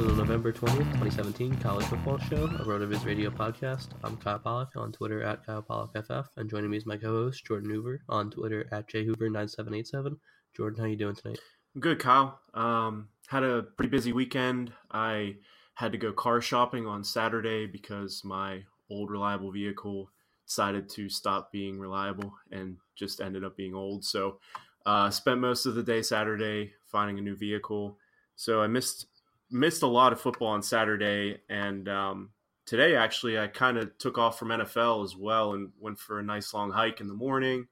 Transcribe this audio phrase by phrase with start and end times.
[0.00, 3.88] To the November 20th, 2017 College Football Show, a RotoViz radio podcast.
[4.02, 7.44] I'm Kyle Pollock on Twitter at Kyle Pollock FF, and joining me is my co-host
[7.44, 10.16] Jordan Hoover on Twitter at jhoover9787.
[10.56, 11.38] Jordan, how you doing tonight?
[11.78, 12.40] Good, Kyle.
[12.54, 14.72] Um, had a pretty busy weekend.
[14.90, 15.36] I
[15.74, 20.10] had to go car shopping on Saturday because my old reliable vehicle
[20.46, 24.06] decided to stop being reliable and just ended up being old.
[24.06, 24.38] So,
[24.86, 27.98] uh, spent most of the day Saturday finding a new vehicle.
[28.40, 29.04] So I missed
[29.50, 32.30] missed a lot of football on Saturday, and um,
[32.66, 36.22] today actually I kind of took off from NFL as well and went for a
[36.22, 37.66] nice long hike in the morning.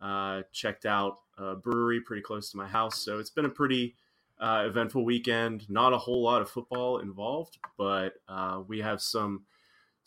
[0.00, 3.96] Uh, checked out a brewery pretty close to my house, so it's been a pretty
[4.38, 5.68] uh, eventful weekend.
[5.68, 9.44] Not a whole lot of football involved, but uh, we have some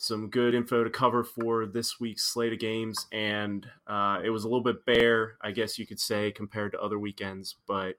[0.01, 4.45] some good info to cover for this week's slate of games, and uh, it was
[4.45, 7.95] a little bit bare, I guess you could say, compared to other weekends, but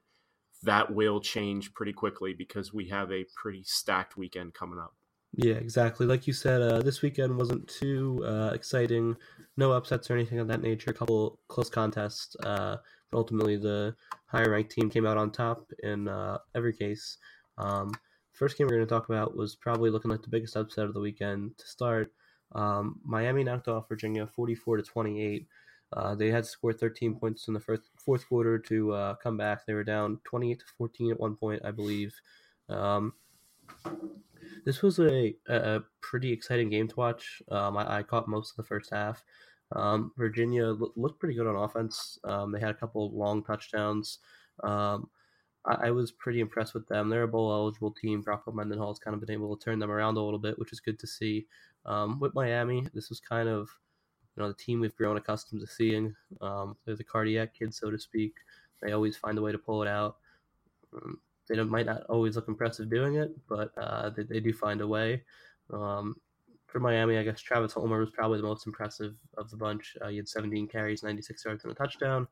[0.63, 4.95] that will change pretty quickly because we have a pretty stacked weekend coming up.
[5.33, 6.07] Yeah, exactly.
[6.07, 9.17] Like you said, uh, this weekend wasn't too uh, exciting.
[9.57, 10.91] No upsets or anything of that nature.
[10.91, 12.35] A couple close contests.
[12.43, 12.77] Uh,
[13.11, 13.95] but ultimately, the
[14.27, 17.19] higher ranked team came out on top in uh, every case.
[17.59, 17.93] Um,
[18.33, 20.95] first game we're going to talk about was probably looking like the biggest upset of
[20.95, 22.13] the weekend to start.
[22.53, 25.47] Um, Miami knocked off Virginia 44 to 28.
[25.93, 29.37] Uh, they had to score 13 points in the first fourth quarter to uh, come
[29.37, 29.67] back.
[29.67, 32.15] They were down 28 to 14 at one point, I believe.
[32.69, 33.13] Um,
[34.65, 37.43] this was a, a pretty exciting game to watch.
[37.51, 39.25] Um, I, I, caught most of the first half.
[39.73, 42.19] Um, Virginia looked pretty good on offense.
[42.25, 44.19] Um, they had a couple long touchdowns.
[44.63, 45.09] Um,
[45.65, 47.09] I, was pretty impressed with them.
[47.09, 48.23] They're a bowl eligible team.
[48.23, 50.73] Bronco Mendenhall has kind of been able to turn them around a little bit, which
[50.73, 51.47] is good to see.
[51.85, 53.69] Um, with Miami, this was kind of
[54.37, 56.15] you know the team we've grown accustomed to seeing.
[56.41, 58.35] Um, they're the cardiac kids, so to speak.
[58.83, 60.17] They always find a way to pull it out.
[60.95, 64.81] Um, they might not always look impressive doing it, but uh, they, they, do find
[64.81, 65.23] a way.
[65.73, 66.15] Um,
[66.69, 69.97] for Miami, I guess Travis Homer was probably the most impressive of the bunch.
[70.01, 72.29] Uh, he had 17 carries, 96 yards, and a touchdown.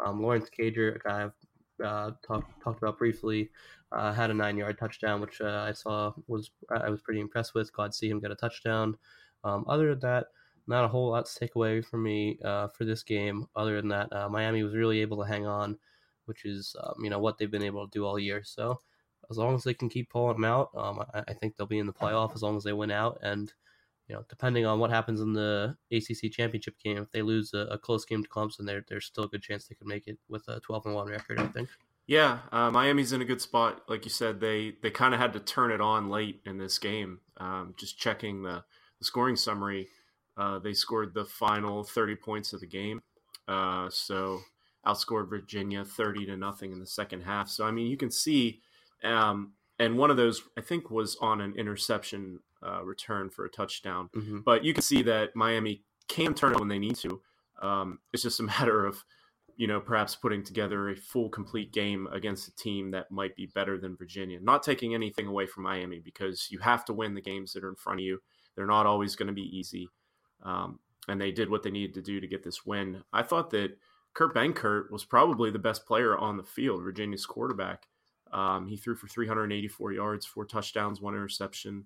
[0.00, 3.50] Um, Lawrence Cager, a guy I've uh, talked talked about briefly,
[3.92, 7.72] uh, had a nine-yard touchdown, which uh, I saw was I was pretty impressed with.
[7.72, 8.96] Glad to see him get a touchdown.
[9.44, 10.26] Um, other than that,
[10.66, 13.46] not a whole lot to take away from me uh, for this game.
[13.56, 15.78] Other than that, uh, Miami was really able to hang on,
[16.26, 18.42] which is um, you know what they've been able to do all year.
[18.44, 18.78] So
[19.30, 21.78] as long as they can keep pulling them out, um, I, I, think they'll be
[21.78, 23.18] in the playoff as long as they win out.
[23.22, 23.52] And
[24.08, 27.66] you know, depending on what happens in the ACC championship game, if they lose a,
[27.70, 30.18] a close game to Clemson, there there's still a good chance they could make it
[30.28, 31.40] with a 12 and one record.
[31.40, 31.68] I think.
[32.06, 33.82] Yeah, uh, Miami's in a good spot.
[33.88, 36.78] Like you said, they they kind of had to turn it on late in this
[36.78, 37.20] game.
[37.36, 38.64] Um, just checking the,
[38.98, 39.88] the scoring summary,
[40.36, 43.02] uh, they scored the final 30 points of the game.
[43.48, 44.40] Uh, so
[44.86, 47.48] outscored Virginia 30 to nothing in the second half.
[47.48, 48.60] So I mean, you can see,
[49.04, 53.50] um, and one of those I think was on an interception uh, return for a
[53.50, 54.08] touchdown.
[54.16, 54.38] Mm-hmm.
[54.44, 57.20] But you can see that Miami can turn it when they need to.
[57.60, 59.04] Um, it's just a matter of
[59.56, 63.46] you know, perhaps putting together a full complete game against a team that might be
[63.54, 64.38] better than Virginia.
[64.40, 67.68] Not taking anything away from Miami because you have to win the games that are
[67.68, 68.18] in front of you.
[68.56, 69.88] They're not always going to be easy.
[70.42, 70.78] Um,
[71.08, 73.02] and they did what they needed to do to get this win.
[73.12, 73.76] I thought that
[74.14, 77.86] Kurt Benkert was probably the best player on the field, Virginia's quarterback.
[78.32, 81.84] Um, he threw for 384 yards, four touchdowns, one interception,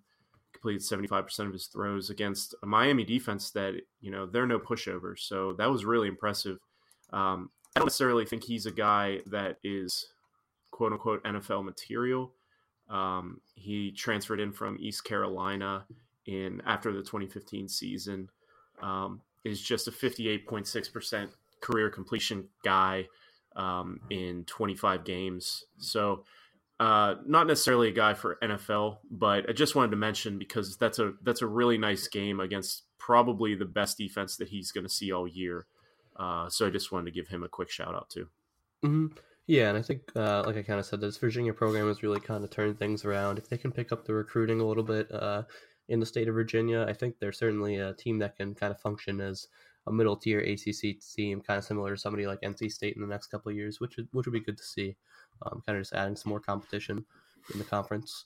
[0.52, 5.20] completed 75% of his throws against a Miami defense that, you know, they're no pushovers.
[5.20, 6.58] So that was really impressive.
[7.12, 10.08] Um, I don't necessarily think he's a guy that is
[10.70, 12.32] quote unquote NFL material.
[12.88, 15.84] Um, he transferred in from East Carolina
[16.26, 18.28] in after the 2015 season.
[18.82, 21.28] Um, is just a 58.6%
[21.60, 23.06] career completion guy
[23.54, 25.64] um, in 25 games.
[25.78, 26.24] So
[26.78, 30.98] uh, not necessarily a guy for NFL, but I just wanted to mention because that's
[30.98, 34.92] a that's a really nice game against probably the best defense that he's going to
[34.92, 35.66] see all year.
[36.16, 38.28] Uh, so I just wanted to give him a quick shout out too.
[38.84, 39.16] Mm-hmm.
[39.46, 42.18] Yeah, and I think, uh, like I kind of said, this Virginia program has really
[42.18, 43.38] kind of turned things around.
[43.38, 45.42] If they can pick up the recruiting a little bit uh,
[45.88, 48.80] in the state of Virginia, I think they're certainly a team that can kind of
[48.80, 49.48] function as
[49.86, 53.08] a middle tier ACC team, kind of similar to somebody like NC State in the
[53.08, 54.96] next couple of years, which is, which would be good to see.
[55.42, 57.04] Um, kind of just adding some more competition
[57.52, 58.24] in the conference.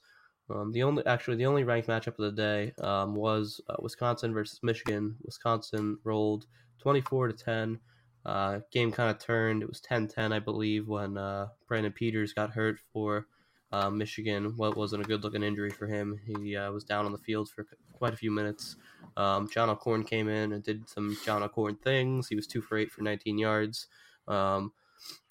[0.48, 4.32] Um, the only actually the only ranked matchup of the day um, was uh, Wisconsin
[4.32, 5.16] versus Michigan.
[5.22, 6.46] Wisconsin rolled
[6.78, 7.78] 24 to 10.
[8.26, 9.62] Uh, game kind of turned.
[9.62, 13.26] It was 10-10, I believe, when uh, Brandon Peters got hurt for
[13.72, 14.55] uh, Michigan.
[14.56, 16.19] What wasn't a good looking injury for him.
[16.25, 18.76] He uh, was down on the field for quite a few minutes.
[19.17, 22.28] Um, John O'Korn came in and did some John O'Korn things.
[22.28, 23.87] He was two for eight for 19 yards.
[24.28, 24.72] Um,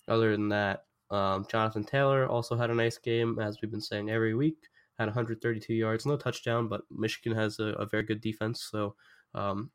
[0.07, 4.09] other than that, um, Jonathan Taylor also had a nice game, as we've been saying
[4.09, 4.57] every week.
[4.97, 8.95] Had 132 yards, no touchdown, but Michigan has a, a very good defense, so
[9.33, 9.71] um,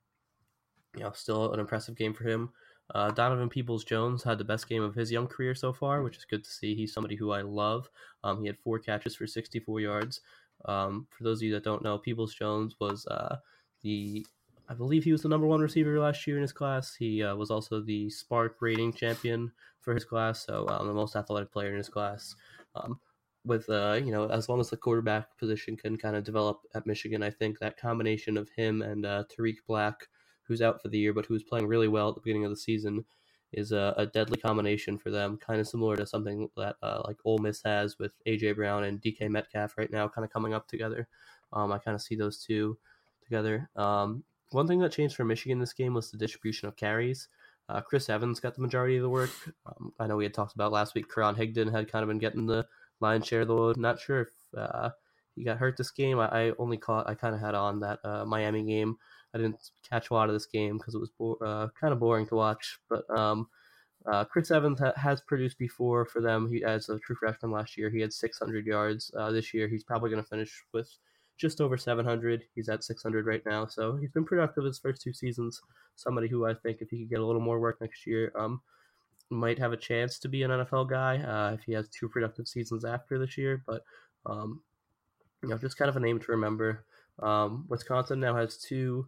[0.94, 2.50] you know, still an impressive game for him.
[2.94, 6.16] Uh, Donovan Peoples Jones had the best game of his young career so far, which
[6.16, 6.74] is good to see.
[6.74, 7.88] He's somebody who I love.
[8.22, 10.20] Um, he had four catches for 64 yards.
[10.66, 13.36] Um, for those of you that don't know, Peoples Jones was uh,
[13.82, 14.26] the,
[14.68, 16.94] I believe he was the number one receiver last year in his class.
[16.94, 21.16] He uh, was also the SPARQ rating champion for his class, so um, the most
[21.16, 22.34] athletic player in his class.
[22.74, 22.98] Um,
[23.44, 26.86] with uh, you know, as long as the quarterback position can kind of develop at
[26.86, 30.08] Michigan, I think that combination of him and uh, Tarik Black
[30.46, 32.56] who's out for the year, but who's playing really well at the beginning of the
[32.56, 33.04] season,
[33.54, 35.36] is a, a deadly combination for them.
[35.36, 39.00] Kind of similar to something that uh, like Ole Miss has with AJ Brown and
[39.00, 41.08] DK Metcalf right now, kind of coming up together.
[41.52, 42.76] Um, I kind of see those two
[43.22, 43.70] together.
[43.76, 47.28] Um, one thing that changed for Michigan this game was the distribution of carries.
[47.68, 49.30] Uh, Chris Evans got the majority of the work.
[49.66, 51.06] Um, I know we had talked about last week.
[51.12, 52.66] Karan Higdon had kind of been getting the
[53.00, 53.76] lion's share of the load.
[53.78, 54.90] Not sure if uh,
[55.34, 56.18] he got hurt this game.
[56.18, 57.08] I, I only caught.
[57.08, 58.96] I kind of had on that uh, Miami game
[59.34, 62.00] I didn't catch a lot of this game because it was bo- uh, kind of
[62.00, 62.78] boring to watch.
[62.88, 63.48] But um,
[64.10, 66.48] uh, Chris Evans ha- has produced before for them.
[66.48, 69.10] He as a true freshman last year, he had 600 yards.
[69.18, 70.88] Uh, this year, he's probably going to finish with
[71.36, 72.44] just over 700.
[72.54, 75.60] He's at 600 right now, so he's been productive his first two seasons.
[75.96, 78.60] Somebody who I think, if he could get a little more work next year, um,
[79.30, 82.46] might have a chance to be an NFL guy uh, if he has two productive
[82.46, 83.62] seasons after this year.
[83.66, 83.82] But
[84.26, 84.60] um,
[85.42, 86.84] you know, just kind of a name to remember.
[87.20, 89.06] Um, Wisconsin now has two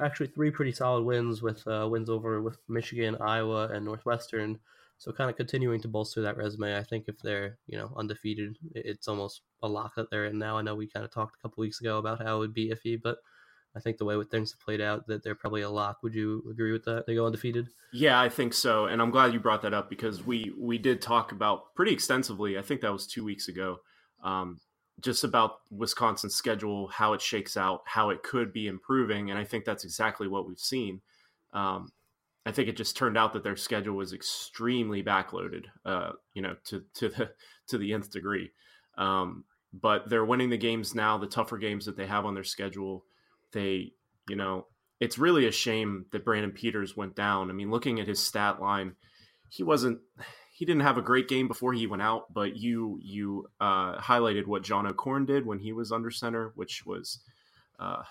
[0.00, 4.58] actually three pretty solid wins with uh, wins over with Michigan, Iowa, and Northwestern.
[4.98, 6.76] So kind of continuing to bolster that resume.
[6.76, 10.56] I think if they're you know undefeated, it's almost a lock that they're in now.
[10.56, 12.70] I know we kind of talked a couple weeks ago about how it would be
[12.70, 13.18] iffy, but
[13.76, 15.98] I think the way things have played out, that they're probably a lock.
[16.02, 17.06] Would you agree with that?
[17.06, 17.68] They go undefeated.
[17.92, 21.02] Yeah, I think so, and I'm glad you brought that up because we we did
[21.02, 22.56] talk about pretty extensively.
[22.56, 23.78] I think that was two weeks ago.
[24.22, 24.60] Um,
[25.00, 29.44] just about Wisconsin's schedule, how it shakes out, how it could be improving, and I
[29.44, 31.00] think that's exactly what we've seen.
[31.52, 31.92] Um,
[32.46, 36.56] I think it just turned out that their schedule was extremely backloaded, uh, you know,
[36.66, 37.30] to to the
[37.68, 38.50] to the nth degree.
[38.96, 42.44] Um, but they're winning the games now, the tougher games that they have on their
[42.44, 43.04] schedule.
[43.52, 43.92] They,
[44.28, 44.66] you know,
[45.00, 47.50] it's really a shame that Brandon Peters went down.
[47.50, 48.94] I mean, looking at his stat line,
[49.48, 49.98] he wasn't
[50.54, 54.46] he didn't have a great game before he went out, but you you uh, highlighted
[54.46, 57.18] what John O'Korn did when he was under center, which was
[57.80, 58.04] uh,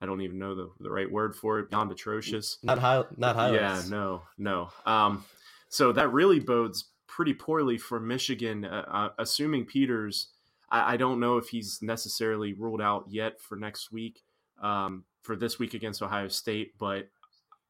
[0.00, 2.58] I don't even know the, the right word for it, beyond atrocious.
[2.64, 3.54] Not high, not high.
[3.54, 4.70] Yeah, no, no.
[4.84, 5.24] Um,
[5.68, 8.64] so that really bodes pretty poorly for Michigan.
[8.64, 10.26] Uh, uh, assuming Peters,
[10.72, 14.24] I, I, don't know if he's necessarily ruled out yet for next week,
[14.60, 16.72] um, for this week against Ohio State.
[16.80, 17.10] But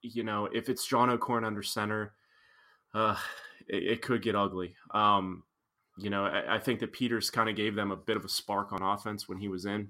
[0.01, 2.15] you know, if it's John O'Korn under center,
[2.95, 3.17] uh,
[3.71, 4.75] it, it, could get ugly.
[4.93, 5.45] Um,
[5.97, 8.29] you know, I, I think that Peters kind of gave them a bit of a
[8.29, 9.89] spark on offense when he was in,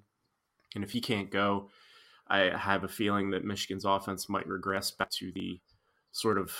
[0.74, 1.70] and if he can't go,
[2.28, 5.60] I have a feeling that Michigan's offense might regress back to the
[6.12, 6.52] sort of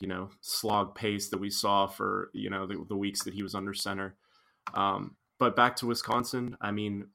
[0.00, 3.42] you know slog pace that we saw for you know the, the weeks that he
[3.42, 4.16] was under center.
[4.74, 7.08] Um, but back to Wisconsin, I mean,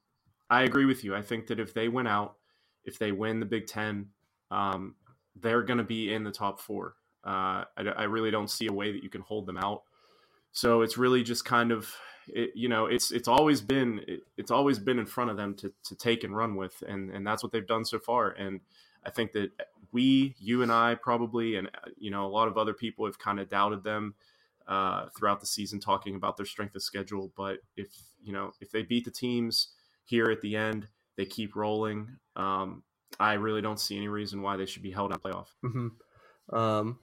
[0.50, 1.16] I agree with you.
[1.16, 2.36] I think that if they win out,
[2.84, 4.08] if they win the Big Ten,
[4.52, 4.96] um,
[5.36, 6.96] they're going to be in the top four.
[7.24, 9.84] Uh, I, I, really don't see a way that you can hold them out.
[10.52, 11.94] So it's really just kind of,
[12.28, 15.54] it, you know, it's it's always been it, it's always been in front of them
[15.56, 18.32] to to take and run with, and and that's what they've done so far.
[18.32, 18.62] And
[19.06, 19.52] I think that
[19.92, 23.20] we, you and I, probably, and uh, you know, a lot of other people have
[23.20, 24.16] kind of doubted them
[24.68, 27.32] uh, throughout the season, talking about their strength of schedule.
[27.36, 27.88] But if
[28.24, 29.70] you know, if they beat the teams
[30.06, 32.18] here at the end, they keep rolling.
[32.36, 32.84] Um,
[33.20, 35.48] I really don't see any reason why they should be held out playoff.
[35.64, 35.88] Mm-hmm.
[36.52, 37.00] Um,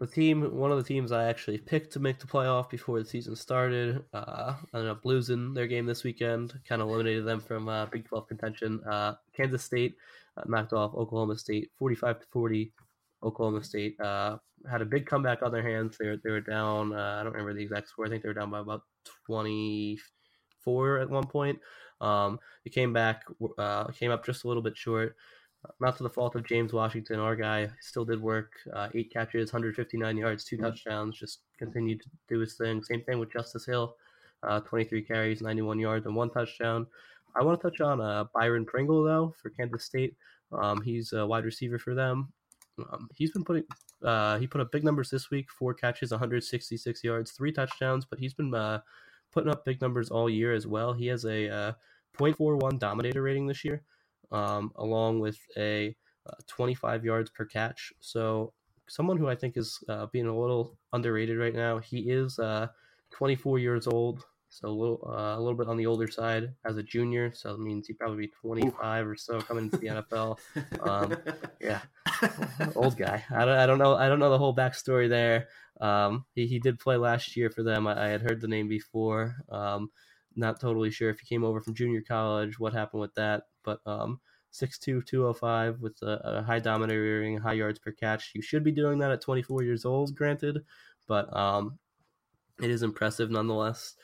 [0.00, 3.06] the team, one of the teams I actually picked to make the playoff before the
[3.08, 6.52] season started, uh, ended up losing their game this weekend.
[6.68, 8.82] Kind of eliminated them from uh, Big 12 contention.
[8.84, 9.94] Uh, Kansas State
[10.36, 12.72] uh, knocked off Oklahoma State 45 to 40.
[13.22, 14.36] Oklahoma State uh,
[14.68, 15.96] had a big comeback on their hands.
[15.98, 18.06] They were, they were down, uh, I don't remember the exact score.
[18.06, 18.82] I think they were down by about
[19.26, 21.58] 24 at one point.
[22.00, 23.22] Um, they came back,
[23.58, 25.16] uh, came up just a little bit short.
[25.80, 28.52] Not to the fault of James Washington, our guy still did work.
[28.72, 31.18] Uh, eight catches, 159 yards, two touchdowns.
[31.18, 32.82] Just continued to do his thing.
[32.82, 33.96] Same thing with Justice Hill,
[34.42, 36.86] uh, 23 carries, 91 yards, and one touchdown.
[37.36, 40.16] I want to touch on uh, Byron Pringle though for Kansas State.
[40.52, 42.32] Um, he's a wide receiver for them.
[42.78, 43.64] Um, he's been putting
[44.04, 48.04] uh, he put up big numbers this week: four catches, 166 yards, three touchdowns.
[48.04, 48.80] But he's been uh,
[49.32, 50.92] putting up big numbers all year as well.
[50.92, 51.72] He has a uh,
[52.18, 53.82] 0.41 dominator rating this year,
[54.32, 57.92] um, along with a uh, 25 yards per catch.
[58.00, 58.52] So
[58.88, 61.78] someone who I think is uh, being a little underrated right now.
[61.78, 62.68] He is uh,
[63.10, 66.76] 24 years old so a little uh, a little bit on the older side as
[66.76, 67.32] a junior.
[67.34, 69.10] So that means he'd probably be 25 Ooh.
[69.10, 70.38] or so coming into the NFL.
[70.80, 71.16] Um,
[71.60, 71.80] yeah,
[72.76, 73.24] old guy.
[73.34, 75.48] I don't, I don't know I don't know the whole backstory there.
[75.80, 77.88] Um, he, he did play last year for them.
[77.88, 79.34] I, I had heard the name before.
[79.48, 79.90] Um,
[80.36, 83.80] not totally sure if he came over from junior college, what happened with that, but
[83.86, 84.20] um,
[84.52, 88.32] 6'2", 205 with a, a high dominating, high yards per catch.
[88.34, 90.64] You should be doing that at 24 years old, granted,
[91.08, 91.78] but um,
[92.62, 93.94] it is impressive nonetheless.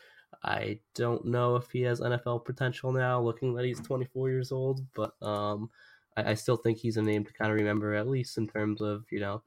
[0.43, 4.81] I don't know if he has NFL potential now, looking that he's 24 years old,
[4.95, 5.71] but um,
[6.17, 8.81] I, I, still think he's a name to kind of remember, at least in terms
[8.81, 9.43] of, you know,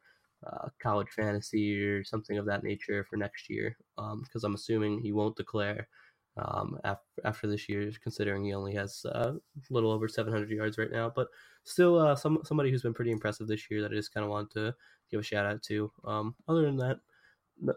[0.46, 5.00] uh, college fantasy or something of that nature for next year, because um, I'm assuming
[5.00, 5.88] he won't declare
[6.38, 10.78] um, after, after this year, considering he only has uh, a little over 700 yards
[10.78, 11.12] right now.
[11.16, 11.28] But
[11.64, 14.32] still, uh, some somebody who's been pretty impressive this year that I just kind of
[14.32, 14.74] want to
[15.12, 15.92] give a shout out to.
[16.06, 17.00] Um, other than that,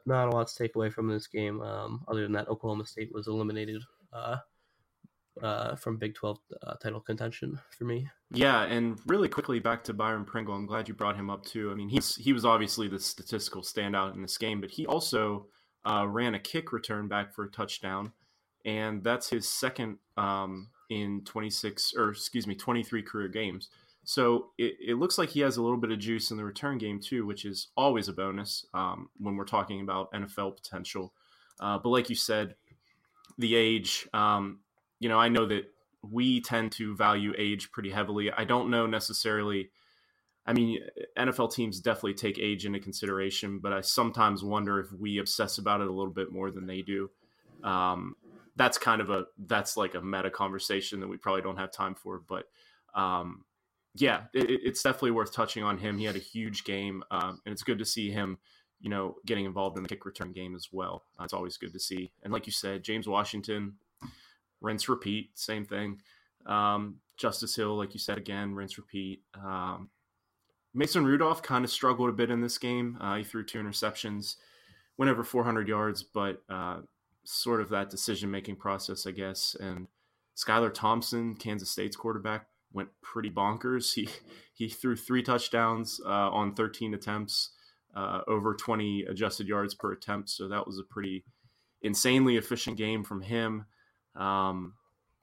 [0.07, 1.61] not a lot to take away from this game.
[1.61, 3.83] Um, other than that, Oklahoma State was eliminated
[4.13, 4.39] uh,
[5.43, 8.09] uh, from Big 12 uh, title contention for me.
[8.31, 10.55] Yeah, and really quickly back to Byron Pringle.
[10.55, 11.71] I'm glad you brought him up too.
[11.71, 15.47] I mean, he's he was obviously the statistical standout in this game, but he also
[15.85, 18.13] uh, ran a kick return back for a touchdown,
[18.67, 23.71] and that's his second um, in 26 or excuse me 23 career games.
[24.05, 26.77] So it, it looks like he has a little bit of juice in the return
[26.79, 31.13] game too, which is always a bonus um, when we're talking about NFL potential.
[31.59, 32.57] Uh, but like you said,
[33.39, 34.61] the age, um,
[35.01, 38.31] you know, I know that we tend to value age pretty heavily.
[38.31, 39.71] I don't know necessarily.
[40.47, 40.79] I mean,
[41.19, 45.81] NFL teams definitely take age into consideration, but I sometimes wonder if we obsess about
[45.81, 47.11] it a little bit more than they do.
[47.65, 48.15] Um,
[48.57, 51.95] that's kind of a that's like a meta conversation that we probably don't have time
[51.95, 52.49] for, but
[52.95, 53.45] um,
[53.95, 55.99] yeah, it, it's definitely worth touching on him.
[55.99, 58.39] He had a huge game, um, and it's good to see him,
[58.81, 61.05] you know, getting involved in the kick return game as well.
[61.19, 62.13] Uh, it's always good to see.
[62.23, 63.75] And like you said, James Washington,
[64.61, 66.01] rinse repeat, same thing.
[66.47, 69.23] Um, Justice Hill, like you said again, rinse repeat.
[69.35, 69.91] Um,
[70.75, 72.99] Mason Rudolph kind of struggled a bit in this game.
[73.01, 74.37] Uh, he threw two interceptions,
[74.99, 76.81] went over 400 yards, but uh,
[77.27, 79.57] sort of that decision making process, I guess.
[79.59, 79.89] And
[80.37, 83.95] Skylar Thompson, Kansas State's quarterback, went pretty bonkers.
[83.95, 84.09] He
[84.55, 87.51] he threw three touchdowns uh, on 13 attempts,
[87.95, 90.31] uh, over 20 adjusted yards per attempt.
[90.31, 91.25] So that was a pretty
[91.83, 93.67] insanely efficient game from him.
[94.15, 94.73] Um,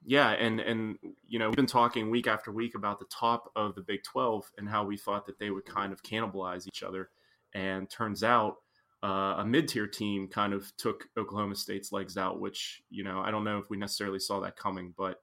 [0.06, 3.76] yeah, and and you know we've been talking week after week about the top of
[3.76, 7.10] the Big 12 and how we thought that they would kind of cannibalize each other,
[7.54, 8.58] and turns out
[9.04, 13.32] uh, a mid-tier team kind of took Oklahoma State's legs out, which you know I
[13.32, 15.22] don't know if we necessarily saw that coming, but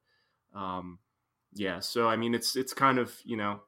[0.54, 0.98] um,
[1.54, 1.80] yeah.
[1.80, 3.60] So I mean, it's it's kind of you know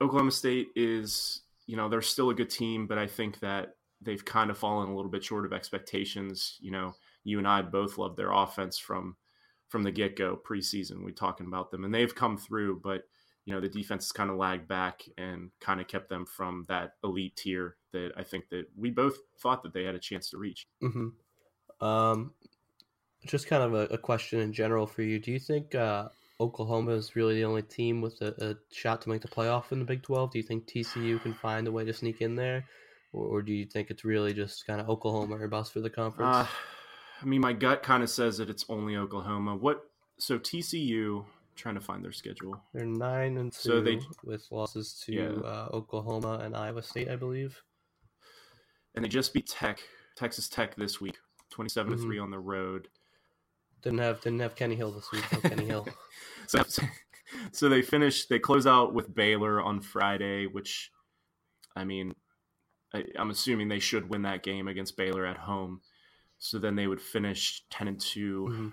[0.00, 4.24] Oklahoma State is you know they're still a good team, but I think that they've
[4.24, 6.58] kind of fallen a little bit short of expectations.
[6.60, 9.16] You know, you and I both love their offense from
[9.68, 11.02] from the get go preseason.
[11.02, 13.04] We talking about them, and they've come through, but
[13.46, 16.66] you know the defense has kind of lagged back and kind of kept them from
[16.68, 20.30] that elite tier that I think that we both thought that they had a chance
[20.30, 20.66] to reach.
[20.82, 21.84] Mm-hmm.
[21.84, 22.32] Um,
[23.26, 25.18] just kind of a, a, question in general for you.
[25.18, 26.08] Do you think uh,
[26.40, 29.78] Oklahoma is really the only team with a, a, shot to make the playoff in
[29.78, 30.30] the Big Twelve?
[30.30, 32.66] Do you think TCU can find a way to sneak in there,
[33.12, 35.90] or, or do you think it's really just kind of Oklahoma or bust for the
[35.90, 36.36] conference?
[36.36, 36.46] Uh,
[37.22, 39.56] I mean, my gut kind of says that it's only Oklahoma.
[39.56, 39.84] What?
[40.18, 41.24] So TCU
[41.56, 42.60] trying to find their schedule.
[42.72, 45.28] They're nine and two so they, with losses to yeah.
[45.28, 47.62] uh, Oklahoma and Iowa State, I believe.
[48.94, 49.80] And they just beat Tech,
[50.16, 51.18] Texas Tech this week,
[51.50, 52.06] twenty-seven to mm-hmm.
[52.06, 52.88] three on the road.
[53.82, 55.24] Didn't have didn't have Kenny Hill this week.
[55.32, 55.86] No Kenny Hill.
[56.46, 56.62] so,
[57.52, 58.26] so they finish.
[58.26, 60.90] They close out with Baylor on Friday, which,
[61.76, 62.14] I mean,
[62.94, 65.80] I, I'm assuming they should win that game against Baylor at home.
[66.38, 68.68] So then they would finish ten and 2 mm-hmm.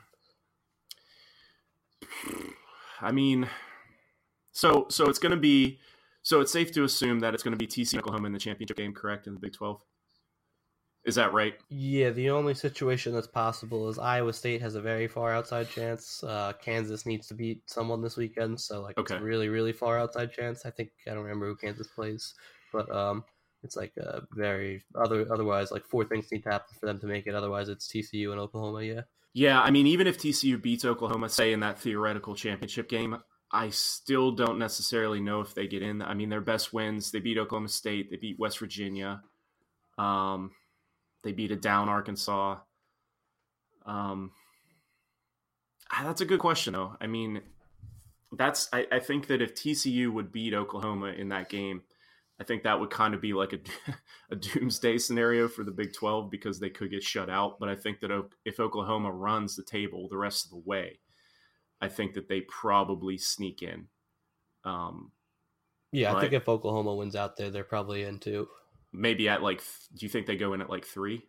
[3.01, 3.47] I mean,
[4.51, 5.79] so so it's going to be
[6.23, 8.77] so it's safe to assume that it's going to be TC Oklahoma in the championship
[8.77, 9.27] game, correct?
[9.27, 9.81] In the Big Twelve,
[11.03, 11.55] is that right?
[11.69, 12.11] Yeah.
[12.11, 16.23] The only situation that's possible is Iowa State has a very far outside chance.
[16.23, 19.15] Uh, Kansas needs to beat someone this weekend, so like okay.
[19.15, 20.65] it's really really far outside chance.
[20.65, 22.33] I think I don't remember who Kansas plays,
[22.71, 23.23] but um,
[23.63, 27.07] it's like a very other otherwise like four things need to happen for them to
[27.07, 27.35] make it.
[27.35, 28.83] Otherwise, it's TCU and Oklahoma.
[28.83, 29.01] Yeah.
[29.33, 33.17] Yeah, I mean, even if TCU beats Oklahoma, say in that theoretical championship game,
[33.49, 36.01] I still don't necessarily know if they get in.
[36.01, 39.21] I mean, their best wins: they beat Oklahoma State, they beat West Virginia,
[39.97, 40.51] um,
[41.23, 42.57] they beat a down Arkansas.
[43.85, 44.31] Um,
[45.91, 46.95] ah, that's a good question, though.
[46.99, 47.41] I mean,
[48.31, 51.83] that's I, I think that if TCU would beat Oklahoma in that game,
[52.39, 53.59] I think that would kind of be like a,
[54.31, 57.59] a doomsday scenario for the Big 12 because they could get shut out.
[57.59, 60.99] But I think that if Oklahoma runs the table the rest of the way,
[61.81, 63.87] I think that they probably sneak in.
[64.63, 65.11] Um,
[65.91, 68.47] yeah, I think if Oklahoma wins out there, they're probably in too.
[68.93, 69.61] Maybe at like,
[69.93, 71.23] do you think they go in at like three?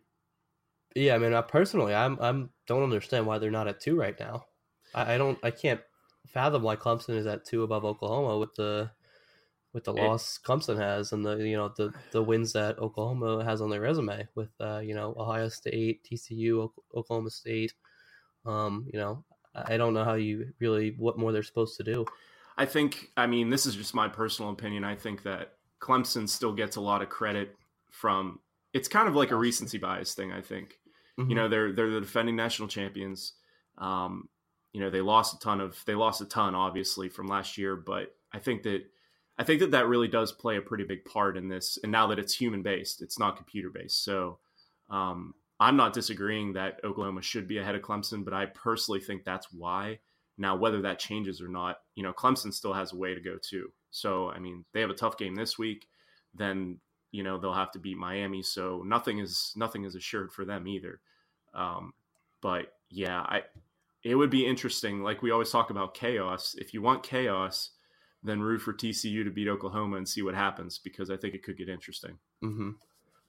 [0.95, 4.19] Yeah, I mean, I personally, I'm I'm don't understand why they're not at two right
[4.19, 4.45] now.
[4.93, 5.81] I, I don't, I can't
[6.27, 8.91] fathom why Clemson is at two above Oklahoma with the
[9.73, 13.59] with the loss Clemson has and the you know the the wins that Oklahoma has
[13.59, 17.73] on their resume with uh, you know Ohio State, TCU, Oklahoma State.
[18.45, 19.23] Um, you know,
[19.55, 22.05] I don't know how you really what more they're supposed to do.
[22.57, 24.83] I think I mean this is just my personal opinion.
[24.83, 27.55] I think that Clemson still gets a lot of credit
[27.91, 28.39] from
[28.73, 30.79] it's kind of like a recency bias thing, I think.
[31.19, 31.29] Mm-hmm.
[31.29, 33.33] You know, they're they're the defending national champions.
[33.77, 34.29] Um,
[34.71, 37.75] you know, they lost a ton of they lost a ton obviously from last year,
[37.75, 38.83] but I think that
[39.37, 41.77] I think that that really does play a pretty big part in this.
[41.83, 44.03] And now that it's human based, it's not computer based.
[44.03, 44.39] So
[44.89, 49.23] um, I'm not disagreeing that Oklahoma should be ahead of Clemson, but I personally think
[49.23, 49.99] that's why.
[50.37, 53.37] Now, whether that changes or not, you know, Clemson still has a way to go
[53.41, 53.71] too.
[53.93, 55.87] So, I mean, they have a tough game this week.
[56.33, 56.79] Then,
[57.11, 58.41] you know, they'll have to beat Miami.
[58.41, 60.99] So nothing is nothing is assured for them either.
[61.53, 61.93] Um,
[62.41, 63.43] but yeah, I
[64.03, 65.03] it would be interesting.
[65.03, 66.55] Like we always talk about chaos.
[66.57, 67.69] If you want chaos,
[68.23, 71.43] then root for TCU to beat Oklahoma and see what happens because I think it
[71.43, 72.17] could get interesting.
[72.43, 72.71] Mm-hmm.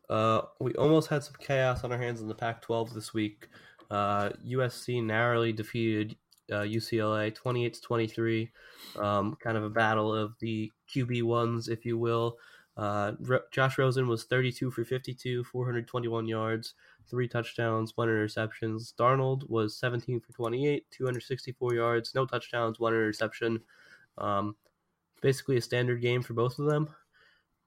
[0.09, 3.49] Uh, we almost had some chaos on our hands in the Pac-12 this week.
[3.91, 6.17] Uh, USC narrowly defeated
[6.51, 8.51] uh, UCLA 28 to 23.
[8.99, 12.39] Um, kind of a battle of the QB ones, if you will.
[12.77, 13.13] Uh,
[13.53, 16.75] Josh Rosen was 32 for 52, 421 yards,
[17.09, 18.93] three touchdowns, one interceptions.
[18.95, 23.61] Darnold was 17 for 28, 264 yards, no touchdowns, one interception.
[24.19, 24.57] Um,
[25.23, 26.89] basically a standard game for both of them.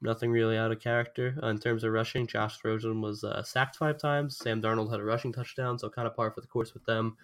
[0.01, 2.27] Nothing really out of character uh, in terms of rushing.
[2.27, 4.37] Josh Rosen was uh, sacked five times.
[4.37, 7.17] Sam Darnold had a rushing touchdown, so kind of par for the course with them.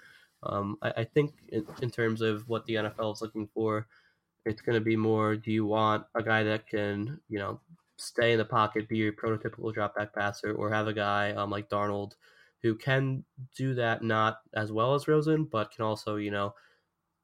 [0.46, 3.88] Um, I, I, think in, in, terms of what the NFL is looking for,
[4.46, 7.60] it's going to be more: Do you want a guy that can, you know,
[7.98, 11.50] stay in the pocket, be your prototypical drop back passer, or have a guy um,
[11.50, 12.14] like Darnold
[12.62, 13.24] who can
[13.58, 16.54] do that not as well as Rosen, but can also, you know,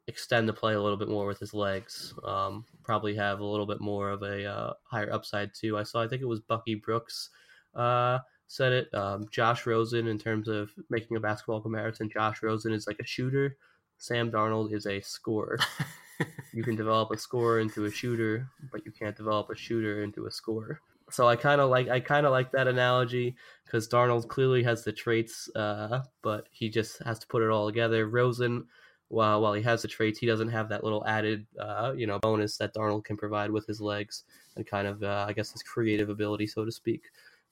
[0.07, 2.13] extend the play a little bit more with his legs.
[2.25, 5.77] Um, probably have a little bit more of a uh, higher upside too.
[5.77, 7.29] I saw, I think it was Bucky Brooks
[7.73, 8.93] uh, said it.
[8.95, 13.05] Um, Josh Rosen, in terms of making a basketball comparison, Josh Rosen is like a
[13.05, 13.55] shooter.
[13.97, 15.59] Sam Darnold is a scorer.
[16.53, 20.25] you can develop a scorer into a shooter, but you can't develop a shooter into
[20.25, 20.81] a scorer.
[21.11, 23.35] so I kind of like I kind of like that analogy
[23.65, 27.67] because Darnold clearly has the traits, uh, but he just has to put it all
[27.67, 28.07] together.
[28.07, 28.65] Rosen,
[29.09, 32.17] while while he has the traits, he doesn't have that little added uh, you know
[32.17, 34.23] bonus that Darnold can provide with his legs
[34.55, 37.03] and kind of uh, I guess his creative ability, so to speak.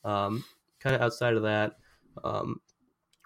[0.04, 0.44] Um,
[0.80, 1.74] kind of outside of that,
[2.24, 2.62] um,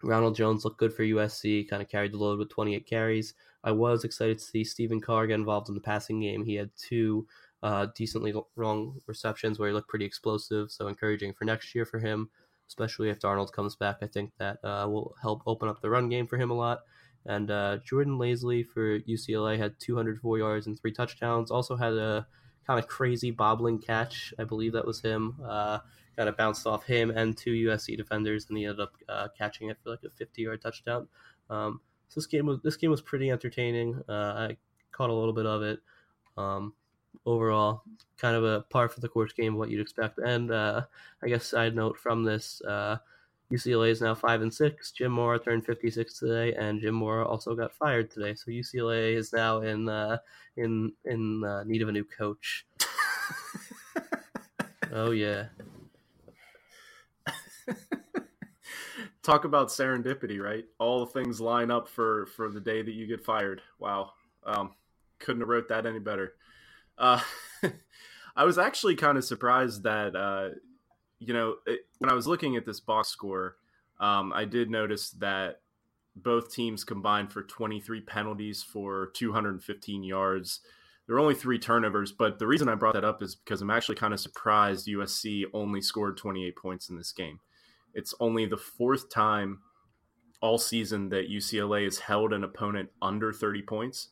[0.03, 3.33] Ronald Jones looked good for USC, kind of carried the load with 28 carries.
[3.63, 6.43] I was excited to see Stephen Carr get involved in the passing game.
[6.43, 7.27] He had two
[7.63, 10.71] uh, decently long receptions where he looked pretty explosive.
[10.71, 12.29] So encouraging for next year for him,
[12.67, 13.97] especially if Darnold comes back.
[14.01, 16.79] I think that uh, will help open up the run game for him a lot.
[17.25, 21.51] And uh, Jordan Lasley for UCLA had 204 yards and three touchdowns.
[21.51, 22.25] Also had a
[22.65, 24.33] kind of crazy bobbling catch.
[24.39, 25.35] I believe that was him.
[26.13, 29.28] Uh, kind of bounced off him and two USC defenders, and he ended up uh,
[29.38, 31.08] catching it for like a 50 yard touchdown.
[31.50, 34.02] Um, so this game was this game was pretty entertaining.
[34.08, 34.12] Uh,
[34.50, 34.58] I
[34.91, 35.80] caught a little bit of it.
[36.38, 36.74] Um,
[37.26, 37.84] overall,
[38.17, 40.17] kind of a par for the course game, what you'd expect.
[40.19, 40.84] And uh,
[41.24, 42.97] I guess side note from this, uh,
[43.52, 44.91] UCLA is now five and six.
[44.91, 48.34] Jim Mora turned 56 today, and Jim Mora also got fired today.
[48.34, 50.17] So UCLA is now in uh,
[50.58, 52.65] in in uh, need of a new coach.
[54.93, 55.45] oh yeah.
[59.24, 60.65] Talk about serendipity, right?
[60.80, 63.62] All the things line up for for the day that you get fired.
[63.80, 64.12] Wow,
[64.45, 64.71] um,
[65.19, 66.34] couldn't have wrote that any better.
[66.97, 67.21] Uh,
[68.36, 70.50] I was actually kind of surprised that, uh,
[71.19, 73.56] you know, it, when I was looking at this box score,
[74.00, 75.62] um, I did notice that
[76.15, 80.62] both teams combined for 23 penalties for 215 yards.
[81.06, 83.69] There were only three turnovers, but the reason I brought that up is because I'm
[83.69, 87.39] actually kind of surprised USC only scored 28 points in this game.
[87.93, 89.60] It's only the fourth time
[90.41, 94.10] all season that UCLA has held an opponent under 30 points.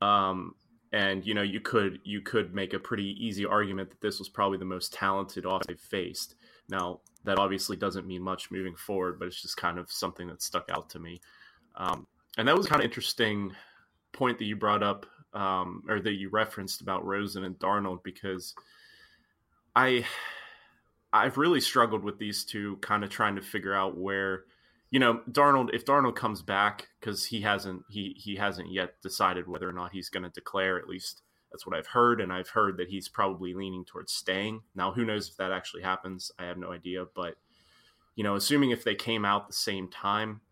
[0.00, 0.54] Um,
[0.92, 4.28] and you know you could you could make a pretty easy argument that this was
[4.28, 6.34] probably the most talented offense they've faced.
[6.68, 10.42] Now that obviously doesn't mean much moving forward, but it's just kind of something that
[10.42, 11.20] stuck out to me.
[11.76, 13.52] Um, and that was kind of interesting
[14.12, 18.54] point that you brought up um, or that you referenced about Rosen and Darnold because
[19.74, 20.04] I
[21.12, 24.44] I've really struggled with these two, kind of trying to figure out where
[24.92, 29.48] you know, Darnold, if Darnold comes back, because he hasn't he he hasn't yet decided
[29.48, 30.78] whether or not he's going to declare.
[30.78, 34.60] At least that's what I've heard, and I've heard that he's probably leaning towards staying.
[34.74, 36.30] Now, who knows if that actually happens?
[36.38, 37.36] I have no idea, but
[38.16, 40.42] you know, assuming if they came out the same time,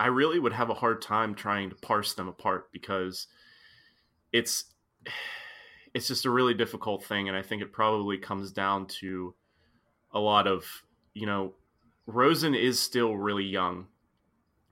[0.00, 3.28] I really would have a hard time trying to parse them apart because
[4.32, 4.64] it's
[5.94, 9.36] it's just a really difficult thing, and I think it probably comes down to
[10.12, 10.64] a lot of
[11.14, 11.54] you know
[12.06, 13.86] Rosen is still really young,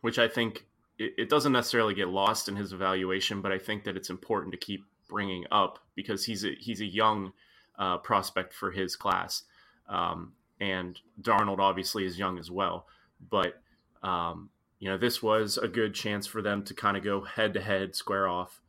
[0.00, 0.66] which I think
[0.98, 4.52] it, it, doesn't necessarily get lost in his evaluation, but I think that it's important
[4.52, 7.32] to keep bringing up because he's a he's a young
[7.78, 9.42] uh, prospect for his class,
[9.88, 12.86] um, and Darnold obviously is young as well.
[13.30, 13.60] But
[14.02, 17.54] um, you know, this was a good chance for them to kind of go head
[17.54, 18.62] to head, square off.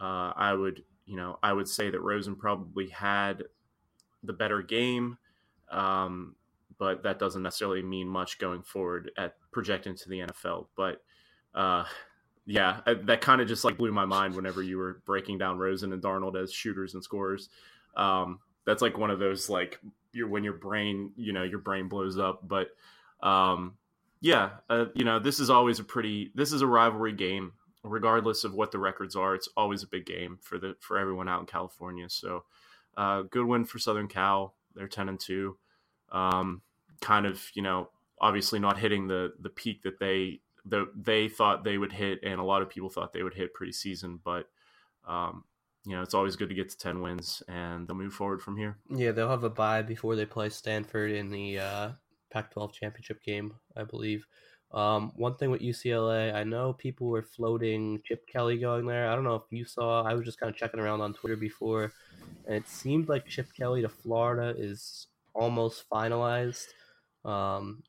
[0.00, 3.44] Uh, I would you know I would say that Rosen probably had
[4.22, 5.18] the better game.
[5.70, 6.36] Um,
[6.78, 10.66] but that doesn't necessarily mean much going forward at projecting to the NFL.
[10.76, 11.02] But
[11.54, 11.84] uh,
[12.44, 15.92] yeah, that kind of just like blew my mind whenever you were breaking down Rosen
[15.92, 17.48] and Darnold as shooters and scorers.
[17.96, 19.80] Um, that's like one of those like
[20.12, 22.46] you're when your brain you know your brain blows up.
[22.46, 22.68] But
[23.22, 23.76] um,
[24.20, 27.52] yeah, uh, you know this is always a pretty this is a rivalry game
[27.82, 29.34] regardless of what the records are.
[29.34, 32.08] It's always a big game for the for everyone out in California.
[32.10, 32.44] So
[32.96, 34.54] uh, good win for Southern Cal.
[34.76, 35.56] They're ten and two
[36.12, 36.62] um,
[37.00, 41.62] kind of you know obviously not hitting the the peak that they the, they thought
[41.62, 44.18] they would hit, and a lot of people thought they would hit preseason.
[44.24, 44.48] But
[45.06, 45.44] um,
[45.84, 48.56] you know, it's always good to get to ten wins, and they'll move forward from
[48.56, 48.78] here.
[48.90, 51.90] Yeah, they'll have a bye before they play Stanford in the uh,
[52.30, 54.26] Pac-12 championship game, I believe.
[54.72, 59.08] Um, one thing with UCLA, I know people were floating Chip Kelly going there.
[59.08, 60.02] I don't know if you saw.
[60.02, 61.92] I was just kind of checking around on Twitter before,
[62.46, 66.66] and it seemed like Chip Kelly to Florida is almost finalized.
[67.24, 67.84] Um,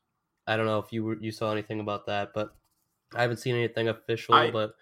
[0.46, 2.54] I don't know if you were, you saw anything about that, but
[3.14, 4.34] I haven't seen anything official.
[4.34, 4.74] I, but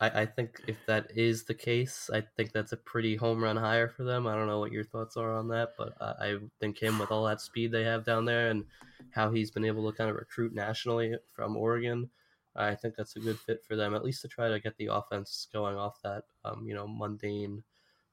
[0.00, 3.56] I, I think if that is the case, I think that's a pretty home run
[3.56, 4.26] hire for them.
[4.26, 7.10] I don't know what your thoughts are on that, but I, I think him with
[7.10, 8.64] all that speed they have down there and
[9.10, 12.10] how he's been able to kind of recruit nationally from Oregon.
[12.56, 14.86] I think that's a good fit for them, at least to try to get the
[14.86, 17.64] offense going off that, um, you know, mundane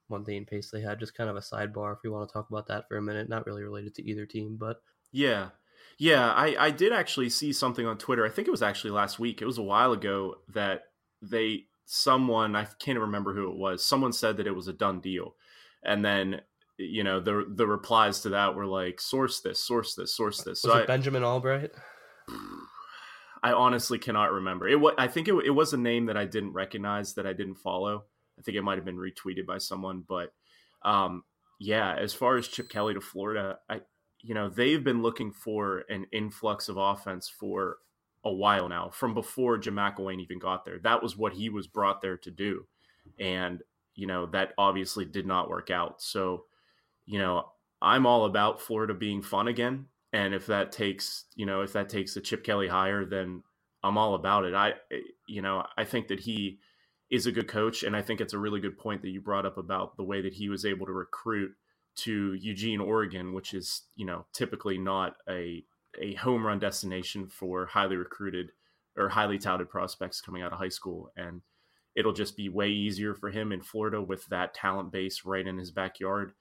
[0.09, 0.99] mundane pace they had.
[0.99, 3.29] Just kind of a sidebar if we want to talk about that for a minute.
[3.29, 5.49] Not really related to either team, but yeah,
[5.97, 6.31] yeah.
[6.31, 8.25] I I did actually see something on Twitter.
[8.25, 9.41] I think it was actually last week.
[9.41, 10.83] It was a while ago that
[11.21, 13.83] they someone I can't remember who it was.
[13.83, 15.35] Someone said that it was a done deal,
[15.83, 16.41] and then
[16.77, 20.63] you know the the replies to that were like source this, source this, source this.
[20.63, 21.71] Was so it I, Benjamin Allbright?
[23.43, 24.69] I honestly cannot remember.
[24.69, 27.55] It I think it, it was a name that I didn't recognize that I didn't
[27.55, 28.05] follow.
[28.39, 30.31] I think it might have been retweeted by someone, but
[30.83, 31.23] um,
[31.59, 33.81] yeah, as far as Chip Kelly to Florida, I
[34.21, 37.77] you know they've been looking for an influx of offense for
[38.23, 40.79] a while now, from before Jim McElwain even got there.
[40.79, 42.65] That was what he was brought there to do,
[43.19, 43.61] and
[43.95, 46.01] you know that obviously did not work out.
[46.01, 46.45] So,
[47.05, 47.45] you know,
[47.81, 51.89] I'm all about Florida being fun again, and if that takes you know if that
[51.89, 53.43] takes the Chip Kelly hire, then
[53.83, 54.53] I'm all about it.
[54.53, 54.73] I
[55.27, 56.59] you know I think that he
[57.09, 59.45] is a good coach, and I think it's a really good point that you brought
[59.45, 61.51] up about the way that he was able to recruit
[61.93, 65.65] to Eugene, Oregon, which is you know typically not a
[65.99, 68.51] a home run destination for highly recruited
[68.97, 71.41] or highly touted prospects coming out of high school, and
[71.95, 75.57] it'll just be way easier for him in Florida with that talent base right in
[75.57, 76.33] his backyard.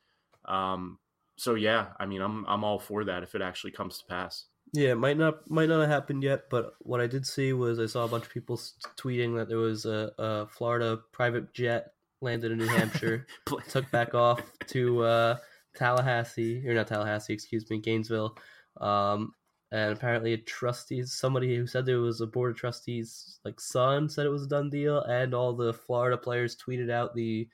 [0.47, 0.99] Um,
[1.37, 4.47] so yeah, I mean, I'm I'm all for that if it actually comes to pass.
[4.73, 7.79] Yeah, it might not might not have happened yet, but what I did see was
[7.79, 8.61] I saw a bunch of people
[8.97, 13.27] tweeting that there was a, a Florida private jet landed in New Hampshire,
[13.69, 15.37] took back off to uh,
[15.77, 18.37] Tallahassee or not Tallahassee, excuse me, Gainesville,
[18.81, 19.33] um,
[19.73, 24.09] and apparently a trustee, somebody who said there was a board of trustees like son
[24.09, 27.49] said it was a done deal, and all the Florida players tweeted out the.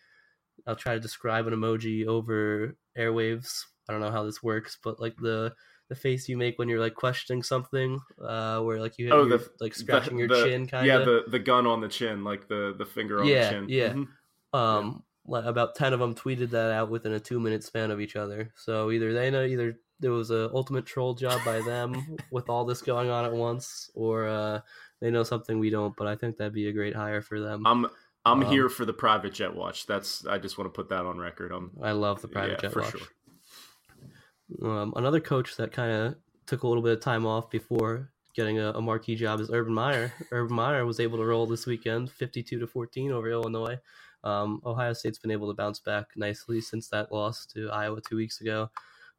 [0.67, 3.65] I'll try to describe an emoji over airwaves.
[3.89, 5.55] I don't know how this works, but like the
[5.89, 9.49] the face you make when you're like questioning something, uh, where like you oh, the,
[9.61, 11.01] like scratching the, your the, chin, kind of.
[11.01, 13.67] Yeah, the the gun on the chin, like the the finger on yeah, the chin.
[13.69, 14.59] Yeah, mm-hmm.
[14.59, 15.47] Um, yeah.
[15.47, 18.53] about ten of them tweeted that out within a two minute span of each other.
[18.57, 22.65] So either they know either there was a ultimate troll job by them with all
[22.65, 24.61] this going on at once, or uh,
[25.01, 25.97] they know something we don't.
[25.97, 27.67] But I think that'd be a great hire for them.
[27.67, 27.87] I'm
[28.25, 29.87] I'm um, here for the private jet watch.
[29.87, 31.53] That's I just want to put that on record.
[31.53, 32.91] I'm, I love the private yeah, jet for watch.
[32.91, 34.71] Sure.
[34.71, 38.59] Um, another coach that kind of took a little bit of time off before getting
[38.59, 40.13] a, a, marquee job is Urban Meyer.
[40.31, 43.79] Urban Meyer was able to roll this weekend, 52 to 14 over Illinois.
[44.23, 48.17] Um, Ohio State's been able to bounce back nicely since that loss to Iowa two
[48.17, 48.71] weeks ago.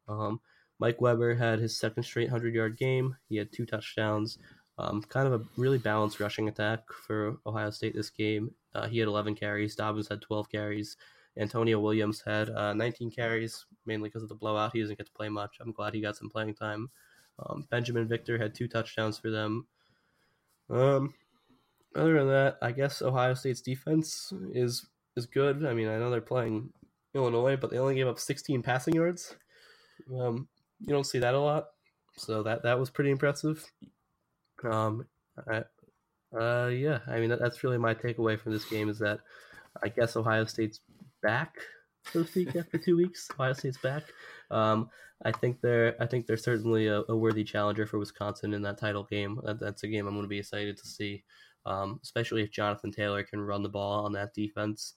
[0.06, 0.40] Um,
[0.78, 3.16] Mike Weber had his second straight 100 yard game.
[3.28, 4.38] He had two touchdowns.
[4.78, 8.52] Um, kind of a really balanced rushing attack for Ohio State this game.
[8.74, 9.74] Uh, he had 11 carries.
[9.74, 10.96] Dobbins had 12 carries.
[11.36, 14.72] Antonio Williams had uh, 19 carries, mainly because of the blowout.
[14.72, 15.58] He doesn't get to play much.
[15.60, 16.90] I'm glad he got some playing time.
[17.38, 19.66] Um, Binjimen Victor had two touchdowns for them.
[20.70, 21.14] Um,
[21.94, 24.86] other than that, I guess Ohio State's defense is
[25.16, 25.64] is good.
[25.64, 26.72] I mean, I know they're playing
[27.14, 29.34] Illinois, but they only gave up 16 passing yards.
[30.16, 30.48] Um,
[30.80, 31.68] you don't see that a lot,
[32.16, 33.64] so that that was pretty impressive.
[34.64, 35.06] Um,
[35.50, 35.64] I,
[36.38, 39.20] uh, yeah, I mean that, that's really my takeaway from this game is that
[39.82, 40.80] I guess Ohio State's
[41.22, 41.56] back,
[42.12, 43.28] so to speak, after two weeks.
[43.34, 44.04] Ohio State's back.
[44.50, 44.90] Um,
[45.24, 48.78] I think they're I think they're certainly a, a, worthy challenger for Wisconsin in that
[48.78, 49.40] title game.
[49.44, 51.24] That, that's a game I'm going to be excited to see,
[51.66, 54.94] um, especially if Jonathan Taylor can run the ball on that defense.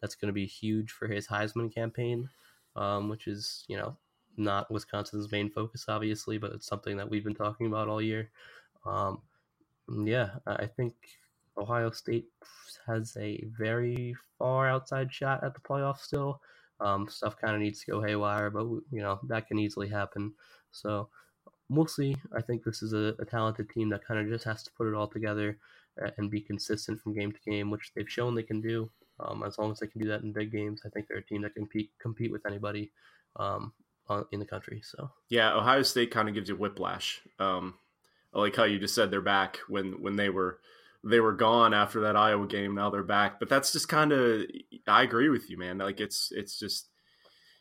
[0.00, 2.28] That's going to be huge for his Heisman campaign,
[2.76, 3.96] um, which is you know
[4.38, 8.30] not Wisconsin's main focus, obviously, but it's something that we've been talking about all year.
[8.86, 9.22] Um,
[10.04, 10.94] yeah, I think
[11.56, 12.26] Ohio State
[12.86, 16.40] has a very far outside shot at the playoffs still.
[16.80, 20.32] Um, stuff kind of needs to go haywire, but you know that can easily happen.
[20.70, 21.08] So
[21.68, 22.16] we'll see.
[22.36, 24.86] I think this is a, a talented team that kind of just has to put
[24.86, 25.58] it all together
[26.16, 28.88] and be consistent from game to game, which they've shown they can do.
[29.20, 31.24] Um, as long as they can do that in big games, I think they're a
[31.24, 32.92] team that can compete compete with anybody
[33.36, 33.72] um,
[34.32, 34.82] in the country.
[34.84, 37.20] So yeah, Ohio State kind of gives you whiplash.
[37.38, 37.74] Um,
[38.34, 40.60] I like how you just said they're back when when they were
[41.04, 42.74] they were gone after that Iowa game.
[42.74, 44.42] Now they're back, but that's just kind of.
[44.86, 45.78] I agree with you, man.
[45.78, 46.88] Like it's it's just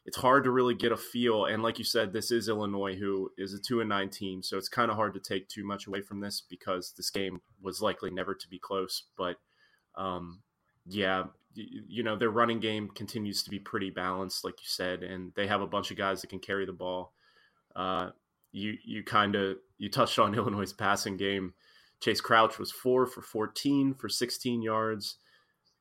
[0.06, 1.46] it's hard to really get a feel.
[1.46, 4.58] And like you said, this is Illinois, who is a two and nine team, so
[4.58, 7.82] it's kind of hard to take too much away from this because this game was
[7.82, 9.04] likely never to be close.
[9.18, 9.36] But
[9.96, 10.42] um,
[10.88, 11.26] yeah,
[11.58, 15.48] you, know their running game continues to be pretty balanced, like you said, and they
[15.48, 17.14] have a bunch of guys that can carry the ball.
[17.76, 18.10] Uh,
[18.52, 21.54] you you kind of you touched on Illinois' passing game.
[22.02, 25.16] Chayce Crouch was four for 14 for 16 yards,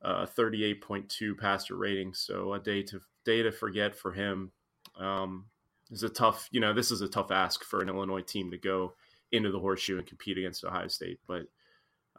[0.01, 2.13] uh, 38.2 passer rating.
[2.15, 4.51] So a day to day to forget for him.
[4.99, 5.45] Um,
[5.91, 8.57] is a tough, you know, this is a tough ask for an Illinois team to
[8.57, 8.93] go
[9.31, 11.19] into the horseshoe and compete against Ohio State.
[11.27, 11.43] But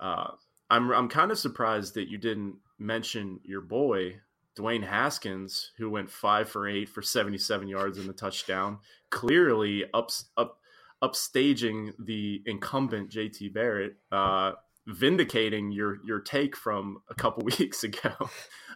[0.01, 0.33] uh,
[0.71, 4.21] I'm I'm kind of surprised that you didn't mention your boy
[4.57, 8.79] Dwayne Haskins, who went five for eight for 77 yards in the touchdown,
[9.11, 10.59] clearly up up
[11.03, 13.97] upstaging the incumbent JT Barrett.
[14.11, 14.53] Uh,
[14.89, 18.13] vindicating your your take from a couple weeks ago.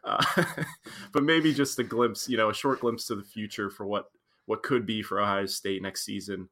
[0.04, 0.24] Uh,
[1.12, 4.10] but maybe just a glimpse, you know, a short glimpse to the future for what
[4.46, 6.48] what could be for Ohio State next season.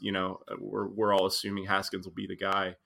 [0.00, 2.76] You know, we're we're all assuming Haskins will be the guy.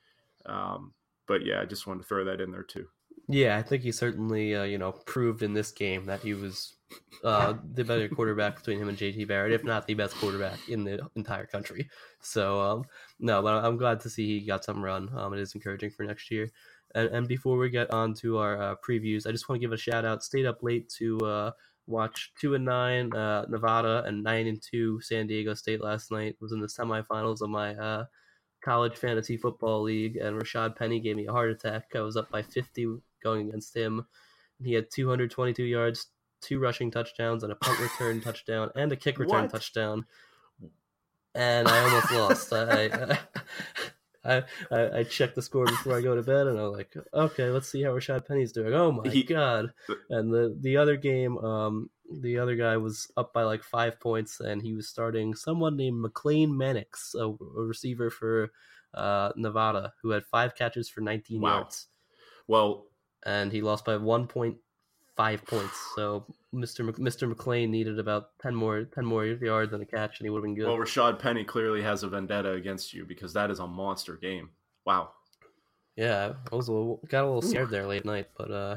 [0.47, 0.95] Um,
[1.27, 2.87] but yeah, I just wanted to throw that in there too.
[3.29, 6.77] Yeah, I think he certainly, uh, you know, proved in this game that he was
[7.25, 10.85] uh, the better quarterback between him and JT Barrett, if not the best quarterback in
[10.85, 11.89] the entire country.
[12.21, 12.85] So, um,
[13.19, 15.11] no, but I'm glad to see he got some run.
[15.17, 16.51] Um, it is encouraging for next year.
[16.95, 19.73] And, and before we get on to our uh, previews, I just want to give
[19.73, 20.23] a shout out.
[20.23, 21.51] Stayed up late to uh,
[21.89, 26.37] watch two and nine uh, Nevada and nine and two San Diego State last night.
[26.41, 28.05] Was in the semifinals of my uh,
[28.65, 31.87] college fantasy football league, and Rashad Penny gave me a heart attack.
[31.95, 34.07] I was up by 50 going against him.
[34.63, 36.07] He had 222 yards,
[36.41, 39.51] two rushing touchdowns, and a punt return touchdown, and a kick return What?
[39.51, 40.07] touchdown.
[41.35, 42.53] And I almost lost.
[42.53, 43.19] I,
[44.25, 47.51] I, I I checked the score before I go to bed, and I'm like, okay,
[47.51, 48.73] let's see how Rashad Penny's doing.
[48.73, 49.73] Oh my He- god!
[50.09, 54.41] And the the other game, um, the other guy was up by like five points,
[54.41, 58.51] and he was starting someone named McLean Mannix, a, a receiver for
[58.95, 61.59] uh, Nevada, who had five catches for 19 Wow.
[61.59, 61.89] yards,
[62.47, 62.87] Well,
[63.27, 65.93] and he lost by 1.5 points.
[65.95, 66.85] So Mr.
[66.85, 67.29] Mc, Mr.
[67.29, 70.45] McLean needed about 10 more 10 more yards and a catch, and he would have
[70.45, 70.67] been good.
[70.67, 74.51] well, Rashad Penny clearly has a vendetta against you because that is a monster game.
[74.87, 75.11] Wow.
[75.97, 78.77] Yeah, I was a little, got a little scared there late night, but uh,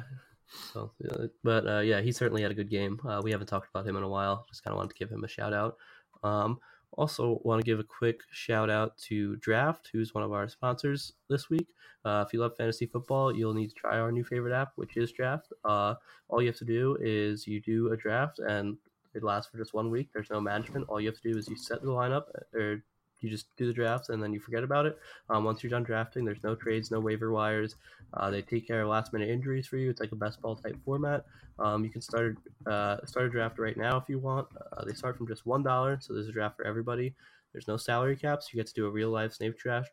[0.73, 2.99] so yeah, but uh, yeah, he certainly had a good game.
[3.05, 4.45] Uh, we haven't talked about him in a while.
[4.49, 5.75] Just kind of wanted to give him a shout out.
[6.23, 6.59] Um,
[6.93, 11.13] also, want to give a quick shout out to Draft, who's one of our sponsors
[11.29, 11.67] this week.
[12.03, 14.97] Uh, if you love fantasy football, you'll need to try our new favorite app, which
[14.97, 15.51] is Draft.
[15.65, 15.95] Uh,
[16.29, 18.77] all you have to do is you do a draft, and
[19.13, 20.09] it lasts for just one week.
[20.13, 20.85] There's no management.
[20.89, 22.23] All you have to do is you set the lineup,
[22.53, 22.83] or
[23.21, 24.97] you just do the draft, and then you forget about it.
[25.29, 27.75] Um, once you're done drafting, there's no trades, no waiver wires.
[28.13, 29.89] Uh, they take care of last minute injuries for you.
[29.89, 31.25] It's like a best ball type format.
[31.59, 34.47] Um, you can start uh, start a draft right now if you want.
[34.73, 37.13] Uh, they start from just one dollar, so there's a draft for everybody.
[37.51, 38.53] There's no salary caps.
[38.53, 39.91] You get to do a real life snake draft,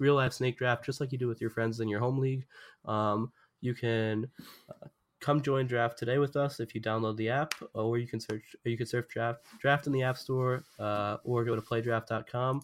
[0.00, 2.46] real life snake draft, just like you do with your friends in your home league.
[2.84, 4.28] Um, you can
[4.70, 4.88] uh,
[5.26, 8.54] come join draft today with us if you download the app, or you can search
[8.62, 12.62] you can search draft draft in the app store, uh, or go to playdraft.com.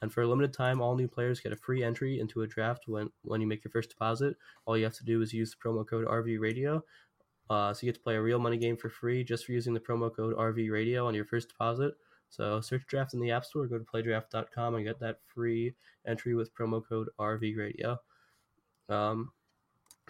[0.00, 2.84] And for a limited time, all new players get a free entry into a draft
[2.86, 4.36] when, when you make your first deposit.
[4.64, 6.84] All you have to do is use the promo code RV Radio.
[7.50, 9.74] Uh, so you get to play a real money game for free just for using
[9.74, 11.94] the promo code RV Radio on your first deposit.
[12.28, 15.74] So search draft in the App Store, go to playdraft.com and get that free
[16.06, 17.98] entry with promo code RV Radio.
[18.88, 19.32] Um,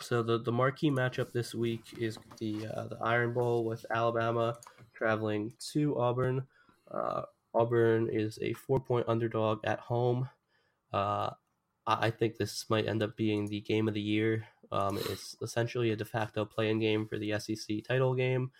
[0.00, 4.56] so the, the marquee matchup this week is the uh, the Iron Bowl with Alabama
[4.92, 6.46] traveling to Auburn.
[6.90, 7.22] Uh,
[7.54, 10.28] Auburn is a four point underdog at home.
[10.92, 11.30] Uh,
[11.86, 14.46] I think this might end up being the game of the year.
[14.72, 18.50] Um, it's essentially a de facto playing game for the SEC title game.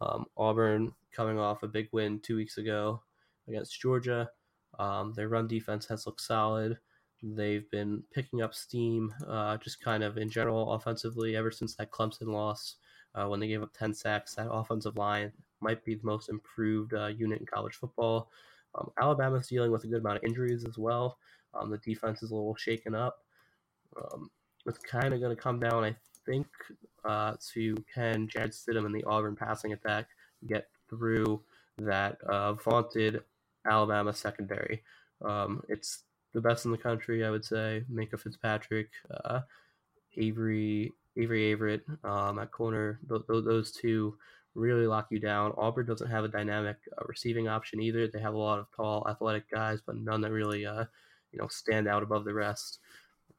[0.00, 3.02] Um, Auburn coming off a big win two weeks ago
[3.48, 4.28] against Georgia.
[4.78, 6.78] Um, their run defense has looked solid.
[7.26, 11.90] They've been picking up steam, uh, just kind of in general offensively, ever since that
[11.90, 12.76] Clemson loss
[13.14, 14.34] uh, when they gave up 10 sacks.
[14.34, 18.30] That offensive line might be the most improved uh, unit in college football.
[18.74, 21.16] Um, Alabama's dealing with a good amount of injuries as well.
[21.54, 23.20] Um, the defense is a little shaken up.
[23.96, 24.30] Um,
[24.66, 26.46] it's kind of going to come down, I think,
[27.06, 30.08] uh, to can Jarrett Stidham and the Auburn passing attack
[30.46, 31.40] get through
[31.78, 33.22] that uh, vaunted
[33.66, 34.82] Alabama secondary.
[35.24, 36.02] Um, it's
[36.34, 37.84] the best in the country, I would say.
[37.90, 38.90] Minkah Fitzpatrick,
[39.24, 39.40] uh,
[40.16, 43.00] Avery, Avery Averett um, at corner.
[43.08, 44.16] Th- th- those two
[44.54, 45.52] really lock you down.
[45.56, 48.06] Auburn doesn't have a dynamic uh, receiving option either.
[48.06, 50.84] They have a lot of tall, athletic guys, but none that really, uh,
[51.32, 52.80] you know, stand out above the rest.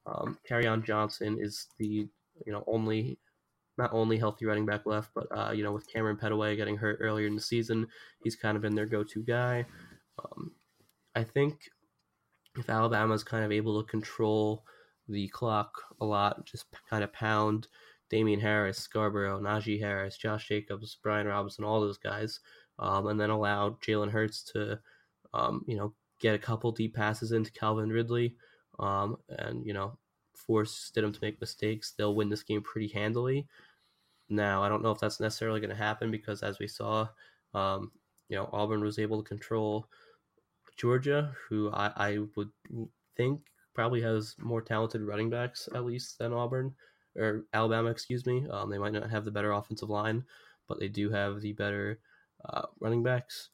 [0.06, 2.08] Um, on Johnson is the
[2.46, 3.18] you know only
[3.78, 7.00] not only healthy running back left, but uh, you know with Kamryn Pettway getting hurt
[7.02, 7.88] earlier in the season,
[8.24, 9.66] he's kind of been their go-to guy.
[10.20, 10.52] Um,
[11.16, 11.70] I think
[12.58, 14.66] if Alabama's kind of able to control
[15.08, 17.68] the clock a lot, just kind of pound
[18.10, 22.40] Damien Harris, Scarborough, Najee Harris, Josh Jacobs, Brian Robinson, all those guys,
[22.80, 24.80] um, and then allow Jalen Hurts to,
[25.34, 28.36] um, you know, get a couple deep passes into Calvin Ridley,
[28.80, 29.98] um, and you know,
[30.36, 33.48] force Stidham to make mistakes, they'll win this game pretty handily.
[34.30, 37.08] Now, I don't know if that's necessarily going to happen because, as we saw,
[37.54, 37.92] um,
[38.30, 39.88] you know, Auburn was able to control
[40.76, 42.50] Georgia, who I, I would
[43.16, 43.42] think
[43.74, 46.74] probably has more talented running backs at least than Auburn
[47.18, 48.46] or Alabama, excuse me.
[48.50, 50.24] Um, they might not have the better offensive line,
[50.68, 52.00] but they do have the better
[52.48, 53.50] uh, running backs.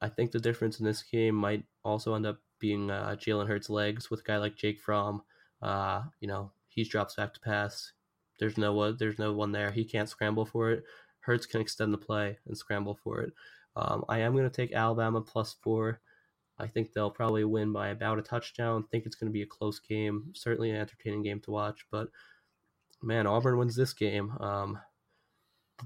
[0.00, 3.70] I think the difference in this game might also end up being uh, Jalen Hurts'
[3.70, 5.22] legs with a guy like Jake Fromm.
[5.62, 7.92] Uh, you know, he drops back to pass.
[8.38, 8.96] There's no one.
[8.98, 9.70] There's no one there.
[9.70, 10.84] He can't scramble for it.
[11.20, 13.32] Hurts can extend the play and scramble for it.
[13.74, 16.00] Um, I am going to take Alabama plus four.
[16.58, 18.84] I think they'll probably win by about a touchdown.
[18.90, 20.32] think it's going to be a close game.
[20.34, 21.84] Certainly an entertaining game to watch.
[21.90, 22.08] But
[23.02, 24.32] man, Auburn wins this game.
[24.40, 24.78] Um,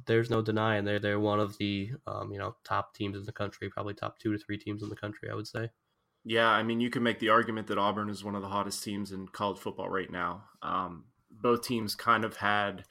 [0.07, 3.33] there's no denying they're they're one of the um, you know top teams in the
[3.33, 5.29] country, probably top two to three teams in the country.
[5.31, 5.71] I would say.
[6.25, 8.85] Yeah, I mean, you can make the argument that Auburn is one of the hottest
[8.85, 10.45] teams in college football right now.
[10.63, 12.85] Um, both teams kind of had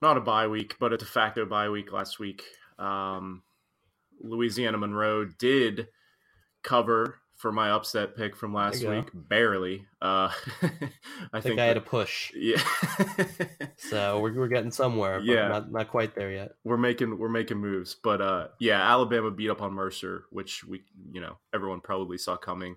[0.00, 2.44] not a bye week, but a de facto bye week last week.
[2.78, 3.42] Um,
[4.20, 5.88] Louisiana Monroe did
[6.66, 9.86] cover for my upset pick from last week, barely.
[10.00, 10.30] Uh,
[10.62, 10.70] I,
[11.34, 12.32] I, think, I had a push.
[12.34, 12.62] Yeah.
[13.76, 15.20] so we're, we're getting somewhere.
[15.20, 16.52] yeah, not, not quite there yet.
[16.64, 20.82] We're making we're making moves, but uh, yeah, Alabama beat up on Mercer, which we
[21.12, 22.76] you know everyone probably saw coming.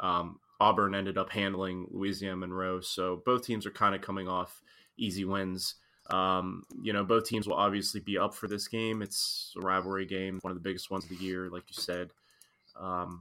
[0.00, 4.60] Um, Auburn ended up handling Louisiana Monroe, so both teams are kind of coming off
[4.98, 5.76] easy wins.
[6.10, 9.02] Um, you know, both teams will obviously be up for this game.
[9.02, 12.10] It's a rivalry game, one of the biggest ones of the year, like you said.
[12.78, 13.20] Um,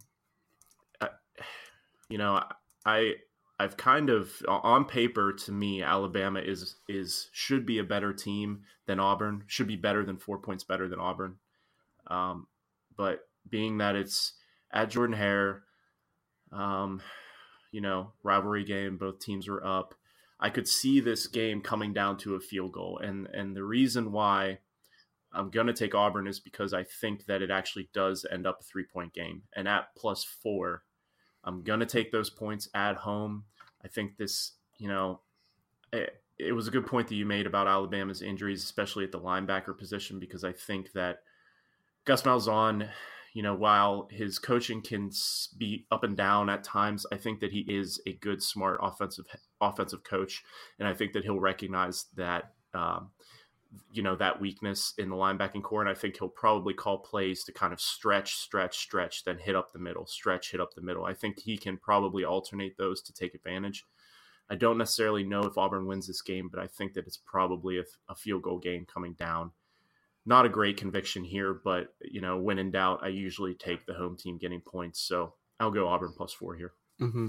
[2.09, 2.43] you know,
[2.85, 3.13] I
[3.59, 8.63] I've kind of on paper to me, Alabama is is should be a better team
[8.87, 9.43] than Auburn.
[9.47, 11.35] Should be better than four points better than Auburn.
[12.07, 12.47] Um,
[12.95, 14.33] but being that it's
[14.71, 15.63] at Jordan Hare,
[16.51, 17.01] um,
[17.71, 19.93] you know, rivalry game, both teams were up.
[20.39, 24.11] I could see this game coming down to a field goal, and and the reason
[24.13, 24.59] why
[25.33, 28.59] I'm going to take Auburn is because I think that it actually does end up
[28.61, 29.43] a three point game.
[29.55, 30.83] And at plus four,
[31.43, 33.45] I'm going to take those points at home.
[33.83, 35.21] I think this, you know,
[35.93, 39.19] it, it, was a good point that you made about Alabama's injuries, especially at the
[39.19, 41.19] linebacker position, because I think that
[42.05, 42.89] Gus Malzahn,
[43.33, 45.11] you know, while his coaching can
[45.57, 49.25] be up and down at times, I think that he is a good, smart offensive
[49.61, 50.43] offensive coach,
[50.77, 52.53] and I think that he'll recognize that.
[52.73, 53.11] Um,
[53.91, 57.43] you know that weakness in the linebacking core, and I think he'll probably call plays
[57.43, 60.81] to kind of stretch, stretch, stretch, then hit up the middle, stretch, hit up the
[60.81, 61.05] middle.
[61.05, 63.85] I think he can probably alternate those to take advantage.
[64.49, 67.77] I don't necessarily know if Auburn wins this game, but I think that it's probably
[67.77, 69.51] a, a field goal game coming down.
[70.25, 73.93] Not a great conviction here, but you know, when in doubt, I usually take the
[73.93, 74.99] home team getting points.
[74.99, 76.73] So I'll go Auburn plus four here.
[76.99, 77.27] Mm-hmm.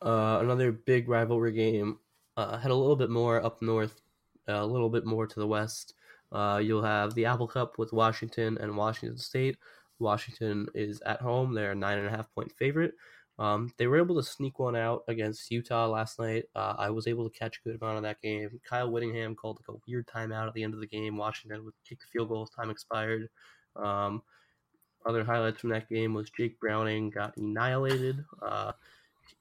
[0.00, 1.98] Uh, another big rivalry game.
[2.36, 4.00] Uh, had a little bit more up north
[4.48, 5.94] a little bit more to the west.
[6.32, 9.56] Uh, you'll have the Apple Cup with Washington and Washington State.
[9.98, 12.94] Washington is at home; they're a nine and a half point favorite.
[13.38, 16.44] Um, they were able to sneak one out against Utah last night.
[16.54, 18.60] Uh, I was able to catch a good amount of that game.
[18.68, 21.16] Kyle Whittingham called like a weird timeout at the end of the game.
[21.16, 23.28] Washington would kick a field goal time expired.
[23.74, 24.22] Um,
[25.04, 28.24] other highlights from that game was Jake Browning got annihilated.
[28.40, 28.72] Uh,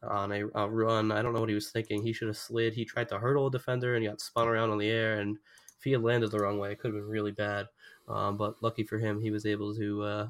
[0.02, 1.12] on a, a, run.
[1.12, 2.04] I don't know what he was thinking.
[2.04, 2.74] He should have slid.
[2.74, 5.20] He tried to hurdle a defender and got spun around on the air.
[5.20, 5.38] And
[5.78, 7.68] if he had landed the wrong way, it could have been really bad.
[8.08, 10.30] Um, but lucky for him, he was able to uh,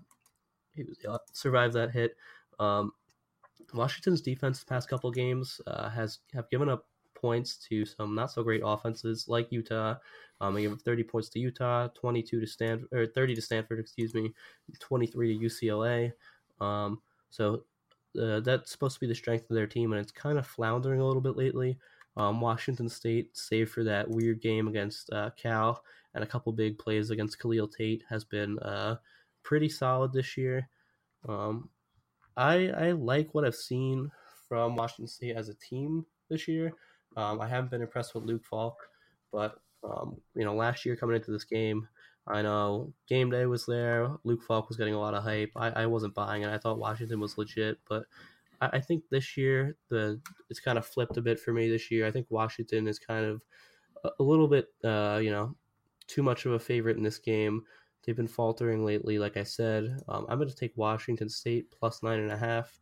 [0.76, 2.16] he was uh, survive that hit.
[2.60, 2.94] Um,
[3.74, 6.86] Washington's defense the past couple games uh, has have given up
[7.16, 9.96] points to some not so great offenses like Utah.
[10.42, 13.80] Um, they gave up 30 points to Utah, 22 to Stanford, or 30 to Stanford,
[13.80, 14.34] excuse me,
[14.80, 16.12] 23 to UCLA.
[16.60, 17.64] Um, so
[18.22, 21.00] uh, that's supposed to be the strength of their team, and it's kind of floundering
[21.00, 21.78] a little bit lately.
[22.16, 25.84] Um, Washington State, save for that weird game against uh, Cal
[26.14, 28.98] and a couple big plays against Khalil Tate, has been uh,
[29.42, 30.70] pretty solid this year.
[31.28, 31.70] Um,
[32.38, 34.12] I I like what I've seen
[34.48, 36.74] from Washington State as a team this year.
[37.18, 38.78] Um, I haven't been impressed with Luke Falk,
[39.32, 41.88] but um, you know, last year coming into this game,
[42.28, 44.10] I know game day was there.
[44.24, 45.52] Luke Falk was getting a lot of hype.
[45.56, 46.50] I, I wasn't buying it.
[46.50, 48.06] I thought Washington was legit, but
[48.62, 51.92] I, I think this year the it's kind of flipped a bit for me this
[51.92, 52.08] year.
[52.08, 53.42] I think Washington is kind of
[54.06, 55.56] a, a little bit, uh, you know,
[56.08, 57.64] too much of a favorite in this game.
[58.06, 60.02] They've been faltering lately, like I said.
[60.08, 62.80] Um, I'm going to take Washington State plus nine and a half.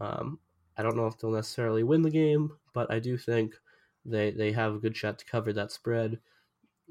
[0.00, 0.38] Um,
[0.76, 3.54] I don't know if they'll necessarily win the game, but I do think
[4.04, 6.18] they they have a good shot to cover that spread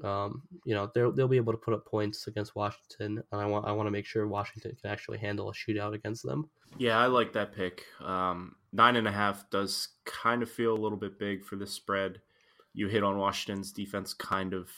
[0.02, 3.46] um, you know they'll they'll be able to put up points against Washington, and I
[3.46, 6.48] want I want to make sure Washington can actually handle a shootout against them.
[6.78, 7.84] Yeah, I like that pick.
[8.00, 11.72] Um, nine and a half does kind of feel a little bit big for this
[11.72, 12.20] spread.
[12.72, 14.68] You hit on Washington's defense kind of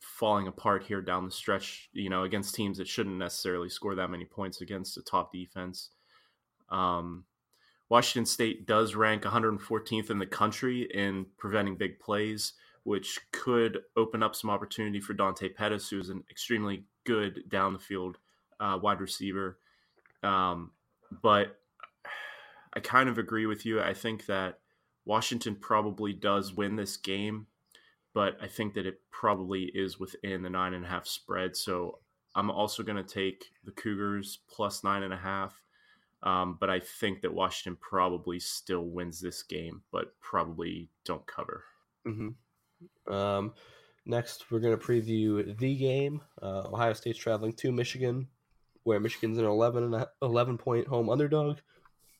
[0.00, 1.88] falling apart here down the stretch.
[1.92, 5.90] You know, against teams that shouldn't necessarily score that many points against a top defense.
[6.68, 7.24] Um,
[7.88, 12.52] Washington State does rank 114th in the country in preventing big plays
[12.88, 17.74] which could open up some opportunity for Dante Pettis, who is an extremely good down
[17.74, 18.16] the field
[18.60, 19.58] uh, wide receiver.
[20.22, 20.70] Um,
[21.20, 21.58] but
[22.72, 23.82] I kind of agree with you.
[23.82, 24.60] I think that
[25.04, 27.48] Washington probably does win this game,
[28.14, 31.58] but I think that it probably is within the nine and a half spread.
[31.58, 31.98] So
[32.34, 35.60] I'm also going to take the Cougars plus nine and a half.
[36.22, 41.64] Um, but I think that Washington probably still wins this game, but probably don't cover.
[42.06, 42.28] Mm-hmm.
[43.06, 43.54] Um,
[44.06, 46.20] next, we're going to preview the game.
[46.40, 48.28] Uh, Ohio State's traveling to Michigan,
[48.84, 51.58] where Michigan's an 11, 11 point home underdog.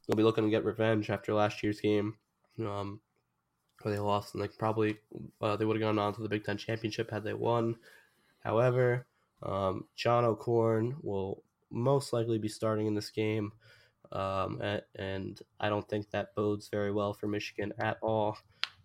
[0.07, 2.17] They'll be looking to get revenge after last year's game,
[2.61, 3.01] um,
[3.83, 4.97] where they lost, and they probably
[5.41, 7.77] uh, they would have gone on to the Big Ten championship had they won.
[8.41, 9.07] However,
[9.43, 13.53] um, John O'Korn will most likely be starting in this game.
[14.11, 18.39] Um, and, and, I don't think that bodes very well for Michigan at all.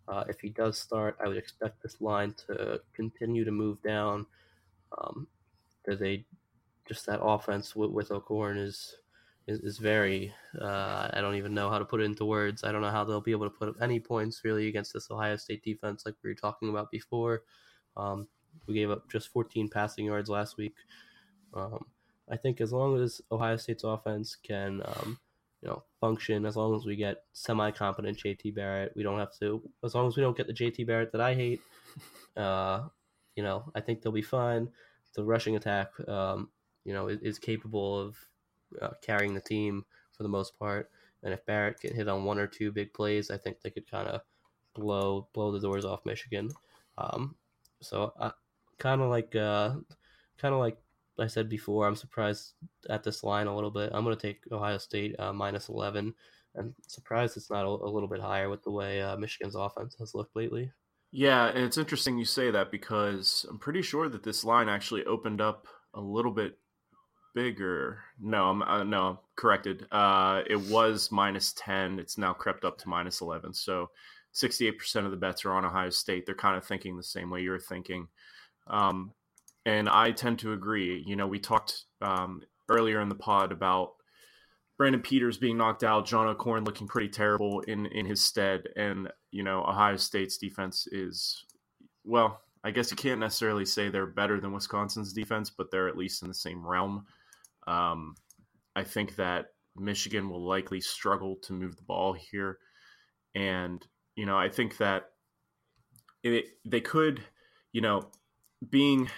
[0.07, 4.25] Uh, if he does start, I would expect this line to continue to move down.
[4.97, 5.27] Um,
[5.85, 6.25] they
[6.87, 8.97] just that offense with, with O'Korn is,
[9.47, 10.33] is, is very.
[10.59, 12.63] Uh, I don't even know how to put it into words.
[12.63, 15.09] I don't know how they'll be able to put up any points really against this
[15.09, 17.43] Ohio State defense, like we were talking about before.
[17.95, 18.27] Um,
[18.67, 20.75] we gave up just 14 passing yards last week.
[21.53, 21.85] Um,
[22.29, 25.19] I think as long as Ohio State's offense can, um,
[25.63, 29.63] you know, function, as long as we get semi-competent JT Barrett, we don't have to.
[29.81, 31.61] As long as we don't get the JT Barrett that I hate,
[32.37, 32.81] uh,
[33.37, 34.67] you know, I think they'll be fine.
[35.15, 36.49] The rushing attack, um,
[36.83, 38.17] you know, is, is capable of
[38.81, 40.89] uh, carrying the team for the most part.
[41.23, 43.89] And if Barrett can hit on one or two big plays, I think they could
[43.89, 44.19] kind of
[44.75, 46.49] blow blow the doors off Michigan.
[46.97, 47.35] Um,
[47.79, 48.31] so I
[48.79, 49.75] kind of like, uh,
[50.37, 50.77] kind of like
[51.19, 52.53] I said before, I'm surprised
[52.89, 53.91] at this line a little bit.
[53.93, 56.13] I'm going to take Ohio State uh, minus 11.
[56.57, 59.95] I'm surprised it's not a, a, little bit higher with the way uh, Michigan's offense
[59.99, 60.71] has looked lately.
[61.11, 65.05] Yeah, and it's interesting you say that because I'm pretty sure that this line actually
[65.05, 66.57] opened up a little bit
[67.35, 67.99] bigger.
[68.19, 69.87] No, I'm uh, no corrected.
[69.91, 71.99] Uh, it was minus 10.
[71.99, 73.53] It's now crept up to minus 11.
[73.53, 73.89] So
[74.33, 76.25] 68% of the bets are on Ohio State.
[76.25, 78.07] They're kind of thinking the same way you're thinking.
[78.67, 79.11] Um,
[79.65, 81.03] and I tend to agree.
[81.05, 83.93] You know, we talked um, earlier in the pod about
[84.77, 89.09] Brandon Peters being knocked out, John O'Korn looking pretty terrible in in his stead, and
[89.31, 91.45] you know Ohio State's defense is
[92.03, 92.41] well.
[92.65, 96.21] I guess you can't necessarily say they're better than Wisconsin's defense, but they're at least
[96.21, 97.05] in the same realm.
[97.67, 98.15] Um,
[98.73, 102.57] I think that Michigan will likely struggle to move the ball here,
[103.35, 103.85] and
[104.15, 105.11] you know I think that
[106.23, 107.21] it, they could,
[107.73, 108.07] you know,
[108.69, 109.09] being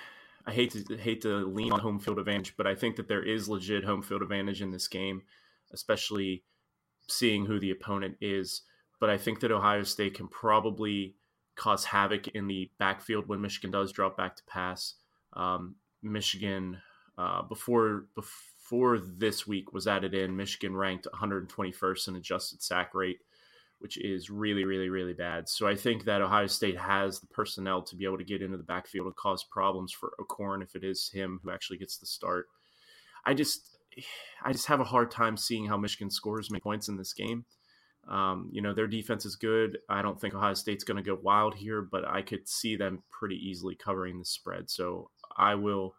[0.48, 3.24] I hate to hate to lean on home field advantage, but I think that there
[3.24, 5.24] is legit home field advantage in this game,
[5.74, 6.43] especially
[7.08, 8.62] seeing who the opponent is.
[9.00, 11.16] But I think that Ohio State can probably
[11.56, 14.96] cause havoc in the backfield when Michigan does drop back to pass.
[15.34, 16.78] Um, Michigan
[17.18, 23.20] uh, before before this week was added in, Michigan ranked 121st in adjusted sack rate
[23.80, 25.49] which is really, really, really bad.
[25.49, 28.57] So I think that Ohio State has the personnel to be able to get into
[28.57, 32.05] the backfield and cause problems for O'Korn if it is him who actually gets the
[32.05, 32.47] start.
[33.26, 33.78] I just,
[34.43, 37.45] I just have a hard time seeing how Michigan scores many points in this game.
[38.07, 39.80] Um, you know, their defense is good.
[39.89, 43.03] I don't think Ohio State's going to go wild here, but I could see them
[43.09, 44.69] pretty easily covering the spread.
[44.69, 45.95] So I will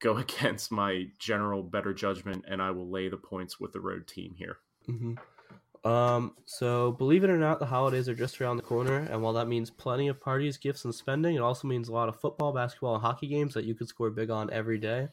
[0.00, 4.06] go against my general better judgment and I will lay the points with the road
[4.06, 4.58] team here.
[4.88, 5.14] Mm-hmm.
[5.84, 9.32] Um, so believe it or not, the holidays are just around the corner, and while
[9.34, 12.52] that means plenty of parties, gifts, and spending, it also means a lot of football,
[12.52, 15.08] basketball, and hockey games that you could score big on every day.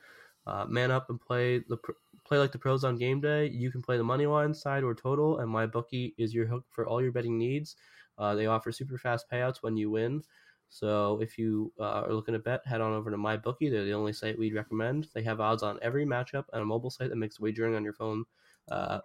[0.48, 1.78] Uh, man up and play the
[2.26, 3.48] play like the pros on game day.
[3.48, 6.66] You can play the money line, side, or total, and my bookie is your hook
[6.70, 7.76] for all your betting needs.
[8.18, 10.24] Uh, they offer super fast payouts when you win.
[10.70, 13.70] So if you uh, are looking to bet, head on over to my bookie.
[13.70, 15.08] They're the only site we'd recommend.
[15.14, 17.94] They have odds on every matchup and a mobile site that makes wagering on your
[17.94, 18.26] phone
[18.70, 19.00] uh,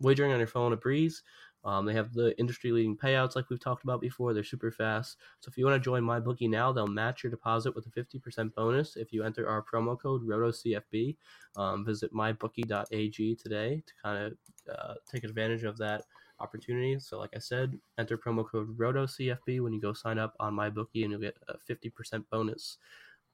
[0.00, 1.22] wagering on your phone a breeze.
[1.64, 4.34] Um, they have the industry leading payouts like we've talked about before.
[4.34, 5.16] They're super fast.
[5.40, 7.90] So if you want to join my bookie now, they'll match your deposit with a
[7.90, 11.16] 50% bonus if you enter our promo code ROTOCFB.
[11.56, 14.34] Um, visit mybookie.ag today to kind of
[14.70, 16.02] uh, take advantage of that
[16.38, 16.98] opportunity.
[16.98, 20.68] So like I said, enter promo code ROTOCFB when you go sign up on my
[20.68, 22.76] bookie and you'll get a 50% bonus.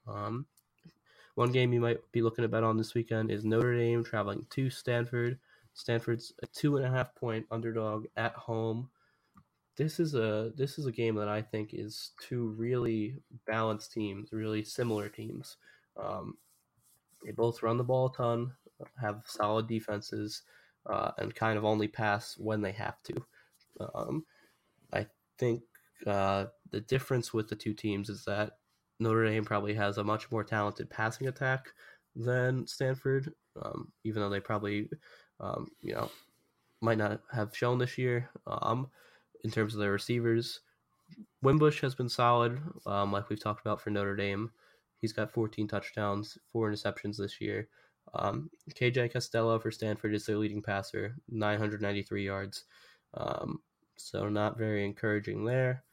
[0.07, 0.47] Um,
[1.35, 4.47] one game you might be looking to bet on this weekend is Notre Dame traveling
[4.51, 5.39] to Stanford.
[5.81, 8.91] Stanford's a two and a half point underdog at home.
[9.77, 13.17] This is a this is a game that I think is two really
[13.47, 15.57] balanced teams, really similar teams.
[15.97, 16.37] Um,
[17.25, 18.53] they both run the ball a ton,
[19.01, 20.43] have solid defenses,
[20.85, 23.15] uh, and kind of only pass when they have to.
[23.95, 24.27] Um,
[24.93, 25.07] I
[25.39, 25.63] think
[26.07, 28.59] uh, the difference with the two teams is that
[28.99, 31.69] Notre Dame probably has a much more talented passing attack
[32.15, 34.91] than Stanford, um, even though they probably
[35.41, 36.11] um, you know,
[36.81, 38.31] might not have shown this year.
[38.47, 38.89] Um,
[39.43, 40.61] in terms of their receivers,
[41.43, 44.51] Wimbush has been solid, um, like we've talked about for Notre Dame.
[45.01, 47.69] He's got 14 touchdowns, four interceptions this year.
[48.15, 52.65] Um, KJ Costello for Stanford is their leading passer, 993 yards.
[53.15, 53.61] Um,
[53.97, 55.85] so not very encouraging there.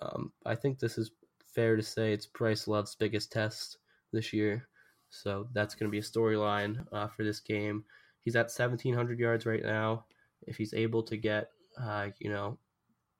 [0.00, 1.10] Um, I think this is
[1.54, 3.78] fair to say it's Bryce Love's biggest test
[4.12, 4.68] this year.
[5.10, 7.84] So that's going to be a storyline uh, for this game.
[8.26, 10.04] He's at 1,700 yards right now.
[10.48, 11.50] If he's able to get,
[11.80, 12.58] uh, you know,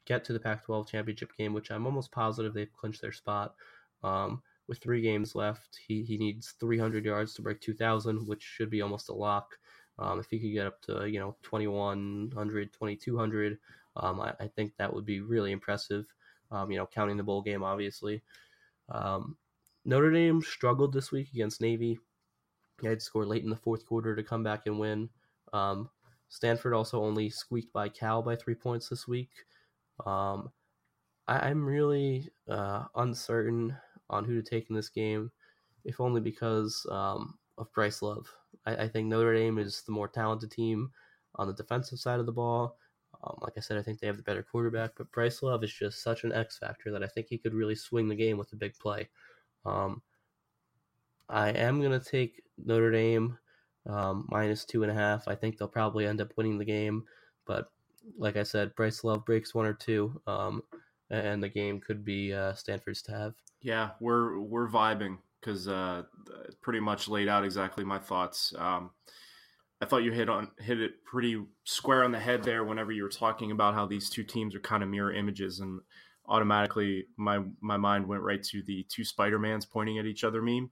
[0.04, 3.54] get to the Pac-12 championship game, which I'm almost positive they've clinched their spot.
[4.02, 8.68] Um, with three games left, he, he needs 300 yards to break 2,000, which should
[8.68, 9.56] be almost a lock.
[10.00, 13.58] Um, if he could get up to you know 2,100, 2,200,
[13.94, 16.04] um, I, I, think that would be really impressive.
[16.50, 18.22] Um, you know, counting the bowl game, obviously.
[18.88, 19.36] Um,
[19.84, 22.00] Notre Dame struggled this week against Navy.
[22.80, 25.08] They had to score late in the fourth quarter to come back and win.
[25.52, 25.88] Um,
[26.28, 29.30] Stanford also only squeaked by Cal by three points this week.
[30.04, 30.50] Um,
[31.28, 33.76] I, am really uh, uncertain
[34.10, 35.30] on who to take in this game,
[35.84, 38.26] if only because um, of Bryce Love.
[38.66, 40.90] I, I, think Notre Dame is the more talented team
[41.36, 42.76] on the defensive side of the ball.
[43.24, 45.72] Um, like I said, I think they have the better quarterback, but Bryce Love is
[45.72, 48.52] just such an X factor that I think he could really swing the game with
[48.52, 49.08] a big play.
[49.64, 50.02] Um,
[51.28, 53.38] I am going to take Notre Dame
[53.88, 55.28] um, minus two and a half.
[55.28, 57.04] I think they'll probably end up winning the game,
[57.46, 57.70] but
[58.18, 60.62] like I said, Bryce Love breaks one or two, um,
[61.10, 63.34] and the game could be uh, Stanford's to have.
[63.62, 66.02] Yeah, we're we're vibing because uh,
[66.62, 68.54] pretty much laid out exactly my thoughts.
[68.58, 68.90] Um,
[69.80, 73.02] I thought you hit on hit it pretty square on the head there whenever you
[73.02, 75.80] were talking about how these two teams are kind of mirror images, and
[76.28, 80.42] automatically my my mind went right to the two Spider Mans pointing at each other
[80.42, 80.70] meme.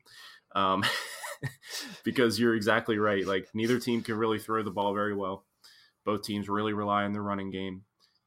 [0.54, 0.84] Um,
[2.04, 3.26] because you're exactly right.
[3.26, 5.44] Like neither team can really throw the ball very well.
[6.04, 7.82] Both teams really rely on their running game,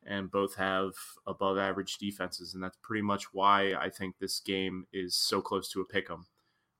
[0.06, 0.92] and both have
[1.28, 5.70] above average defenses, and that's pretty much why I think this game is so close
[5.72, 6.26] to a pick 'em.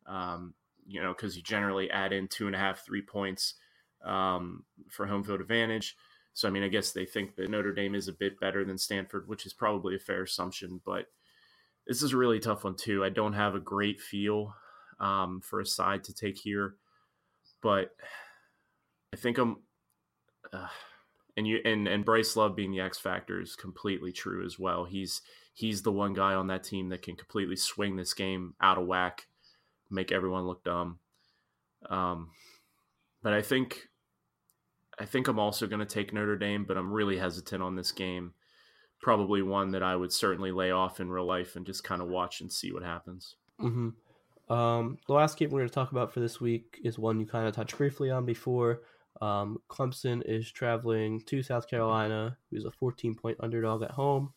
[0.08, 0.54] Um,
[0.88, 3.56] you know, because you generally add in two and a half, three points
[4.04, 5.96] um, for home field advantage.
[6.34, 8.78] So, I mean, I guess they think that Notre Dame is a bit better than
[8.78, 10.82] Stanford, which is probably a fair assumption.
[10.86, 11.08] But
[11.86, 13.04] this is a really tough one, too.
[13.04, 14.56] I don't have a great feel
[15.00, 16.76] um, for a side to take here,
[17.62, 17.96] but
[19.14, 19.58] I think I'm.
[20.52, 20.68] Uh,
[21.36, 24.86] and you and and Bryce Love being the X factor is completely true as well.
[24.86, 25.22] He's
[25.54, 28.88] he's the one guy on that team that can completely swing this game out of
[28.88, 29.28] whack,
[29.90, 31.00] make everyone look dumb.
[31.90, 32.32] Um,
[33.22, 33.90] but I think
[35.00, 37.92] I think I'm also going to take Notre Dame, but I'm really hesitant on this
[37.92, 38.34] game.
[39.02, 42.08] Probably one that I would certainly lay off in real life and just kind of
[42.08, 43.36] watch and see what happens.
[43.62, 43.90] Mm-hmm.
[44.50, 47.26] Um, the last game we're going to talk about for this week is one you
[47.26, 48.82] kind of touched briefly on before.
[49.22, 54.34] Um, Clemson is traveling to South Carolina, who's a 14 point underdog at home.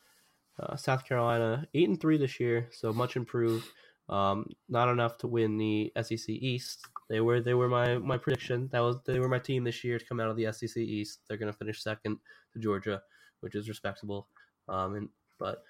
[0.59, 3.67] Uh, South Carolina, 8 and 3 this year, so much improved.
[4.09, 6.87] Um, not enough to win the SEC East.
[7.09, 8.69] They were they were my, my prediction.
[8.73, 11.21] That was they were my team this year to come out of the SEC East.
[11.29, 12.19] They're going to finish second
[12.53, 13.03] to Georgia,
[13.41, 14.27] which is respectable.
[14.69, 15.09] Um, and
[15.39, 15.63] but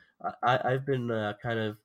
[0.43, 1.77] I, I've been uh, kind of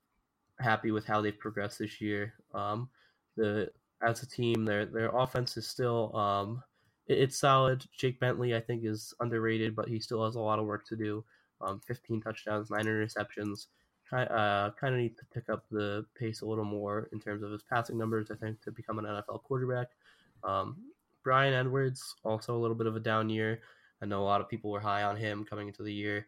[0.60, 2.34] happy with how they've progressed this year.
[2.54, 2.90] Um,
[3.36, 3.72] the
[4.06, 6.64] as a team, their their offense is still um,
[7.08, 7.86] it, it's solid.
[7.98, 10.96] Jake Bentley, I think, is underrated, but he still has a lot of work to
[10.96, 11.24] do.
[11.62, 13.68] Um, 15 touchdowns, nine interceptions.
[14.12, 17.52] Uh, kind of need to pick up the pace a little more in terms of
[17.52, 18.30] his passing numbers.
[18.32, 19.88] I think to become an NFL quarterback.
[20.44, 20.78] Um,
[21.24, 23.62] Bryan Edwards also a little bit of a down year.
[24.02, 26.28] I know a lot of people were high on him coming into the year.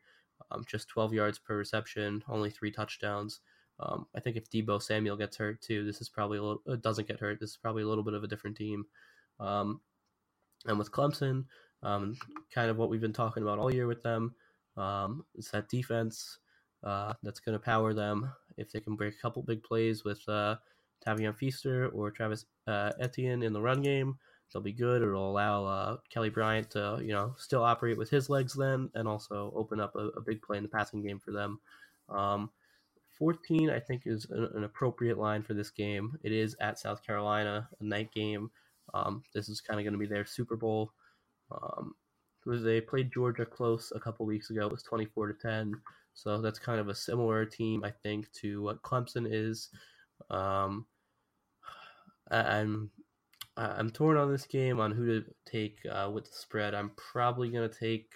[0.52, 3.42] Um, just 12 yards per reception, only three touchdowns.
[3.80, 6.76] Um, I think if Deebo Samuel gets hurt too, this is probably a little, uh,
[6.78, 7.40] doesn't get hurt.
[7.40, 8.86] This is probably a little bit of a different team.
[9.40, 9.82] Um,
[10.66, 11.46] and with Clemson,
[11.84, 12.16] um,
[12.54, 14.34] kind of what we've been talking about all year with them,
[14.76, 16.40] um, it's that defense
[16.84, 18.32] uh, that's going to power them.
[18.58, 20.56] If they can break a couple big plays with uh,
[21.06, 24.18] Tavien Feaster or Travis uh, Etienne in the run game,
[24.52, 25.04] they'll be good.
[25.04, 29.08] It'll allow uh, Kelly Bryant to, you know, still operate with his legs then, and
[29.08, 31.60] also open up a, a big play in the passing game for them.
[32.10, 32.50] Um,
[33.18, 36.18] 14, I think, is an, an, appropriate line for this game.
[36.24, 38.50] It is at South Carolina, a night game.
[38.94, 40.92] Um, this is kind of going to be their Super Bowl.
[41.52, 41.94] Um,
[42.46, 44.68] they played Georgia close a couple weeks ago.
[44.68, 45.74] It was 24 to 10.
[46.14, 49.70] So that's kind of a similar team, I think, to what Clemson is.
[50.30, 50.86] Um,
[52.32, 52.90] I'm
[53.56, 56.76] I'm torn on this game on who to take uh, with the spread.
[56.76, 58.12] I'm probably going to take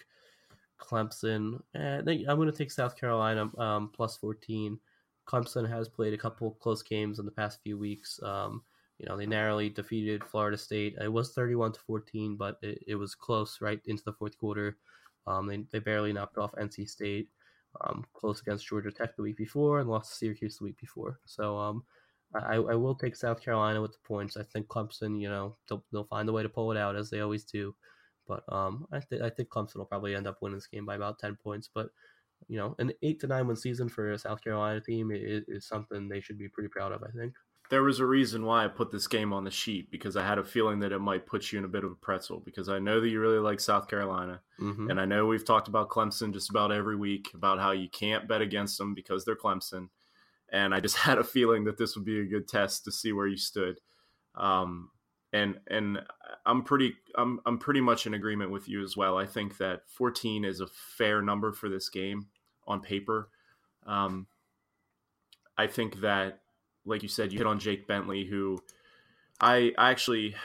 [0.80, 1.62] Clemson.
[1.76, 4.80] Eh, I'm going to take South Carolina um, plus 14.
[5.28, 8.20] Clemson has played a couple close games in the past few weeks.
[8.24, 8.64] Um,
[9.00, 10.96] you know, they narrowly defeated Florida State.
[11.02, 14.78] It was 31 to 14, but it, it was close right into the fourth quarter.
[15.28, 17.30] Um, they, they barely knocked off NC State.
[17.82, 21.20] um, close against Georgia Tech the week before and lost to Syracuse the week before.
[21.26, 21.84] So um,
[22.36, 24.38] I, I will take South Carolina with the points.
[24.38, 27.10] I think Clemson, you know, they'll, they'll find a way to pull it out as
[27.10, 27.76] they always do.
[28.28, 30.96] But um, I, th- I think Clemson will probably end up winning this game by
[30.96, 31.70] about 10 points.
[31.74, 31.90] But,
[32.48, 35.68] you know, an eight to nine win season for a South Carolina team is, is
[35.68, 37.34] something they should be pretty proud of, I think.
[37.70, 40.38] There was a reason why I put this game on the sheet because I had
[40.38, 42.80] a feeling that it might put you in a bit of a pretzel because I
[42.80, 44.42] know that you really like South Carolina.
[44.60, 44.90] Mm-hmm.
[44.90, 48.28] And I know we've talked about Clemson just about every week about how you can't
[48.28, 49.88] bet against them because they're Clemson.
[50.52, 53.14] And I just had a feeling that this would be a good test to see
[53.14, 53.80] where you stood.
[54.36, 54.90] Um,
[55.34, 56.00] and and
[56.46, 59.18] I'm pretty I'm I'm pretty much in agreement with you as well.
[59.18, 62.28] I think that 14 is a fair number for this game
[62.68, 63.30] on paper.
[63.86, 64.28] Um,
[65.58, 66.40] I think that,
[66.86, 68.60] like you said, you hit on Jake Bentley, who
[69.40, 70.36] I I actually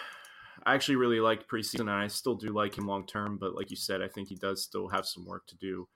[0.65, 3.39] I actually really liked preseason, and I still do like him long term.
[3.39, 5.89] But like you said, I think he does still have some work to do,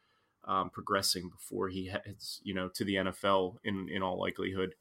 [0.44, 4.74] um, progressing before he heads you know to the NFL in in all likelihood.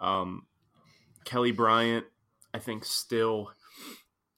[0.00, 0.46] Um,
[1.24, 2.04] Kelly Bryant,
[2.54, 3.50] I think, still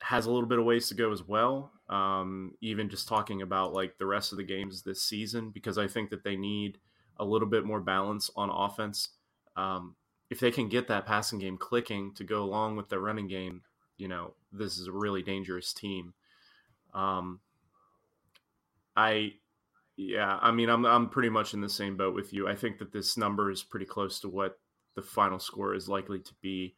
[0.01, 1.73] has a little bit of ways to go as well.
[1.89, 5.87] Um, even just talking about like the rest of the games this season, because I
[5.87, 6.79] think that they need
[7.19, 9.11] a little bit more balance on offense.
[9.57, 9.95] Um,
[10.29, 13.63] if they can get that passing game clicking to go along with their running game,
[13.97, 16.15] you know, this is a really dangerous team.
[16.93, 17.41] Um,
[18.97, 19.35] I,
[19.97, 22.49] yeah, I mean, I'm I'm pretty much in the same boat with you.
[22.49, 24.59] I think that this number is pretty close to what
[24.95, 26.75] the final score is likely to be,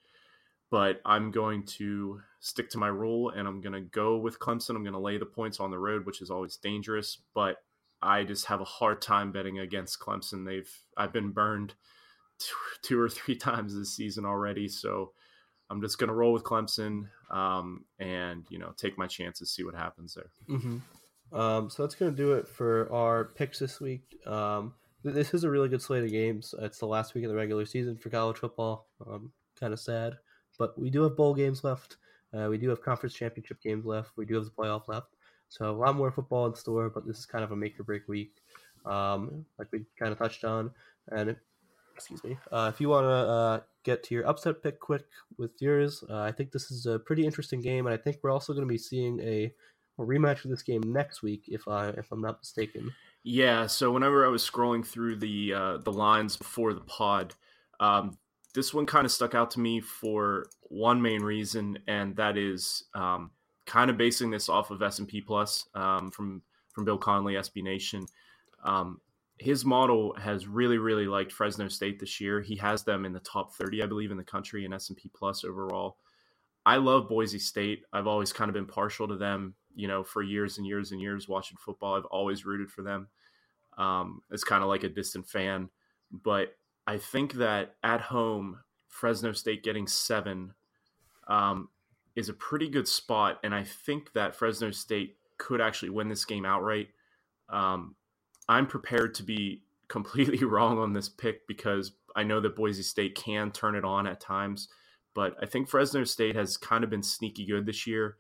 [0.70, 4.70] but I'm going to stick to my rule and I'm going to go with Clemson.
[4.70, 7.56] I'm going to lay the points on the road, which is always dangerous, but
[8.00, 10.46] I just have a hard time betting against Clemson.
[10.46, 11.74] They've I've been burned
[12.82, 15.12] two, or three times this season already, so
[15.70, 19.64] I'm just going to roll with Clemson um, and you know take my chances, see
[19.64, 20.30] what happens there.
[20.48, 20.78] Mm-hmm.
[21.38, 24.16] Um, so that's going to do it for our picks this week.
[24.26, 26.54] Um, th- this is a really good slate of games.
[26.60, 28.86] It's the last week of the regular season for college football.
[29.06, 30.14] Um, kind of sad,
[30.59, 31.96] but we do have bowl games left.
[32.36, 34.11] Uh, we do have conference championship games left.
[34.16, 35.14] We do have the playoff left.
[35.48, 37.84] So a lot more football in store, but this is kind of a make or
[37.84, 38.34] break week,
[38.84, 40.70] um, like we kind of touched on.
[41.11, 41.36] And
[41.94, 45.06] excuse me, uh, if you want to uh, get to your upset pick quick
[45.38, 48.30] with yours, uh, I think this is a pretty interesting game, and I think we're
[48.30, 49.52] also going to be seeing a,
[49.98, 52.92] a rematch of this game next week, if I if I'm not mistaken.
[53.24, 53.66] Yeah.
[53.66, 57.34] So whenever I was scrolling through the uh, the lines before the pod,
[57.80, 58.18] um,
[58.59, 62.82] this one kind of stuck out to me for one main reason, and that is
[62.92, 63.30] um,
[63.66, 66.42] kind of basing this off of S and P Plus um, from
[66.72, 68.04] from Bill Connelly, SB Nation.
[68.64, 69.00] Um,
[69.38, 72.40] his model has really, really liked Fresno State this year.
[72.40, 74.98] He has them in the top 30, I believe, in the country in S and
[74.98, 75.98] P Plus overall.
[76.66, 77.84] I love Boise State.
[77.92, 81.00] I've always kind of been partial to them, you know, for years and years and
[81.00, 81.94] years watching football.
[81.94, 83.06] I've always rooted for them.
[83.78, 85.70] Um, it's kind of like a distant fan,
[86.11, 86.57] but
[86.89, 90.55] I think that at home, Fresno State getting seven
[91.28, 91.68] um,
[92.16, 96.24] is a pretty good spot, and I think that Fresno State could actually win this
[96.24, 96.89] game outright.
[97.51, 97.95] Um,
[98.49, 103.14] I'm prepared to be completely wrong on this pick because I know that Boise State
[103.14, 104.68] can turn it on at times,
[105.12, 108.16] but I think Fresno State has kind of been sneaky good this year,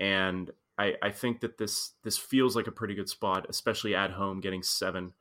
[0.00, 4.12] and I, I think that this this feels like a pretty good spot, especially at
[4.12, 5.12] home, getting seven.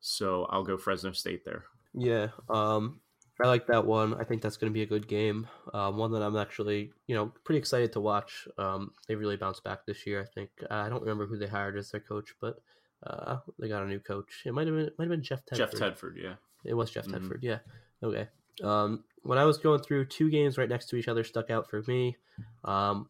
[0.00, 1.64] So I'll go Fresno State there.
[1.94, 3.00] Yeah, um,
[3.42, 4.14] I like that one.
[4.14, 5.46] I think that's going to be a good game.
[5.74, 8.46] Um, one that I'm actually, you know, pretty excited to watch.
[8.58, 10.20] Um, they really bounced back this year.
[10.20, 12.60] I think I don't remember who they hired as their coach, but
[13.06, 14.42] uh, they got a new coach.
[14.44, 15.56] It might have been might have been Jeff Tedford.
[15.56, 16.34] Jeff Tedford, yeah.
[16.64, 17.20] It was Jeff Mhm.
[17.20, 17.38] Tedford.
[17.42, 17.58] Yeah.
[18.02, 18.28] Okay.
[18.62, 21.68] Um, when I was going through two games right next to each other, stuck out
[21.68, 22.16] for me.
[22.64, 23.08] Um,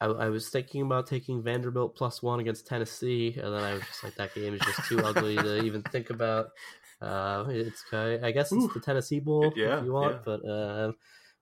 [0.00, 3.82] I, I was thinking about taking Vanderbilt plus one against Tennessee, and then I was
[3.82, 6.48] just like, that game is just too ugly to even think about.
[7.00, 8.70] Uh, it's I guess it's Ooh.
[8.72, 10.20] the Tennessee Bowl Yeah, if you want, yeah.
[10.24, 10.92] but uh,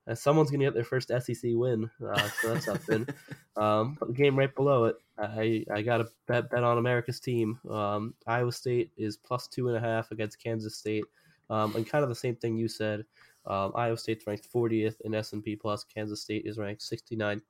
[0.07, 3.07] uh, someone's gonna get their first SEC win, uh, so that's something.
[3.57, 7.19] um, but the game right below it, I I got a bet bet on America's
[7.19, 7.59] team.
[7.69, 11.05] Um, Iowa State is plus two and a half against Kansas State,
[11.49, 13.05] um, and kind of the same thing you said.
[13.45, 15.83] Um, Iowa State's ranked 40th in S and P plus.
[15.83, 17.41] Kansas State is ranked 69th.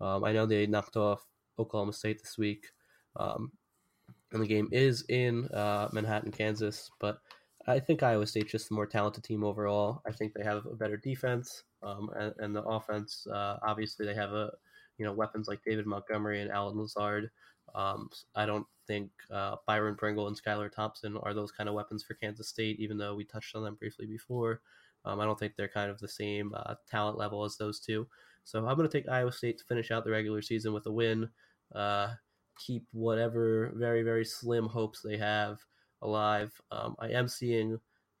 [0.00, 1.26] Um, I know they knocked off
[1.58, 2.66] Oklahoma State this week,
[3.16, 3.52] um,
[4.32, 6.90] and the game is in uh, Manhattan, Kansas.
[6.98, 7.20] But
[7.66, 10.02] I think Iowa State's just the more talented team overall.
[10.06, 13.26] I think they have a better defense, um, and, and the offense.
[13.26, 14.50] Uh, obviously, they have a
[14.98, 17.30] you know weapons like David Montgomery and Allen Lazard.
[17.74, 22.02] Um, I don't think uh, Byron Pringle and Skylar Thompson are those kind of weapons
[22.02, 24.60] for Kansas State, even though we touched on them briefly before.
[25.04, 28.06] Um, I don't think they're kind of the same uh, talent level as those two.
[28.44, 30.92] So I'm going to take Iowa State to finish out the regular season with a
[30.92, 31.28] win.
[31.74, 32.14] Uh,
[32.58, 35.58] keep whatever very very slim hopes they have
[36.02, 36.52] alive.
[36.70, 37.78] Um, I am seeing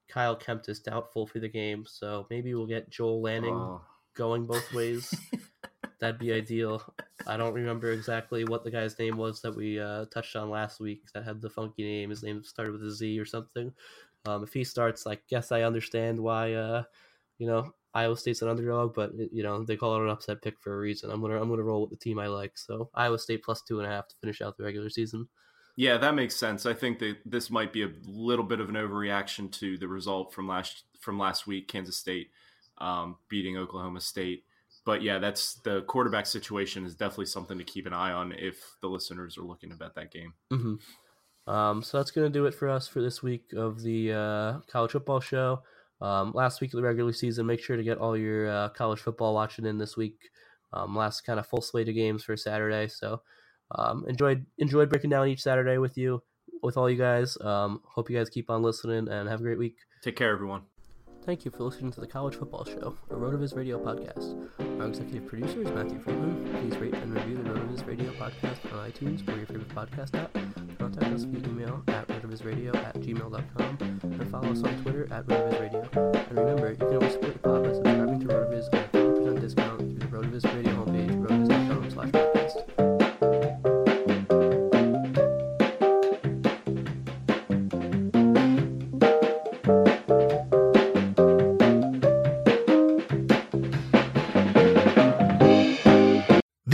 [0.08, 3.80] Kyle Kempt is doubtful for the game, so maybe we'll get Joel Lanning Oh.
[4.14, 5.12] going both ways.
[6.00, 6.82] That'd be ideal.
[7.26, 10.80] I don't remember exactly what the guy's name was that we uh, touched on last
[10.80, 12.10] week that had the funky name.
[12.10, 13.72] His name started with a Z or something.
[14.26, 16.82] Um, if he starts, I guess I understand why, uh,
[17.38, 20.58] you know, Iowa State's an underdog, but you know they call it an upset pick
[20.60, 21.10] for a reason.
[21.10, 22.56] I'm gonna I'm gonna roll with the team I like.
[22.56, 25.28] So Iowa State plus two and a half to finish out the regular season.
[25.76, 26.66] Yeah, that makes sense.
[26.66, 30.34] I think that this might be a little bit of an overreaction to the result
[30.34, 32.30] from last from last week, Kansas State
[32.78, 34.44] um, beating Oklahoma State.
[34.84, 38.76] But yeah, that's the quarterback situation is definitely something to keep an eye on if
[38.80, 40.34] the listeners are looking to bet that game.
[40.52, 41.50] Mm-hmm.
[41.50, 44.58] Um, so that's going to do it for us for this week of the uh,
[44.70, 45.62] college football show.
[46.00, 48.98] Um, last week of the regular season, make sure to get all your uh, college
[48.98, 50.18] football watching in this week.
[50.72, 52.88] Um, last kind of full slate of games for Saturday.
[52.88, 53.22] So
[53.74, 56.22] um, enjoyed enjoyed breaking down each Saturday with you,
[56.62, 57.36] with all you guys.
[57.40, 59.76] Um, hope you guys keep on listening and have a great week.
[60.02, 60.62] Take care, everyone.
[61.24, 64.50] Thank you for listening to the College Football Show, a RotoViz Radio podcast.
[64.80, 66.52] Our executive producer is Matthew Friedman.
[66.52, 70.32] Please rate and review the RotoViz Radio podcast on iTunes or your favorite podcast app.
[70.78, 75.60] Contact us via email at rotovizradio at gmail.com and follow us on Twitter at RotoViz
[75.60, 75.88] Radio.
[76.28, 77.91] And remember, you can always support the pod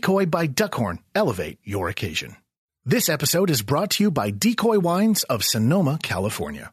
[0.00, 2.36] by Duckhorn elevate your occasion.
[2.84, 6.72] This episode is brought to you by Decoy Wines of Sonoma, California.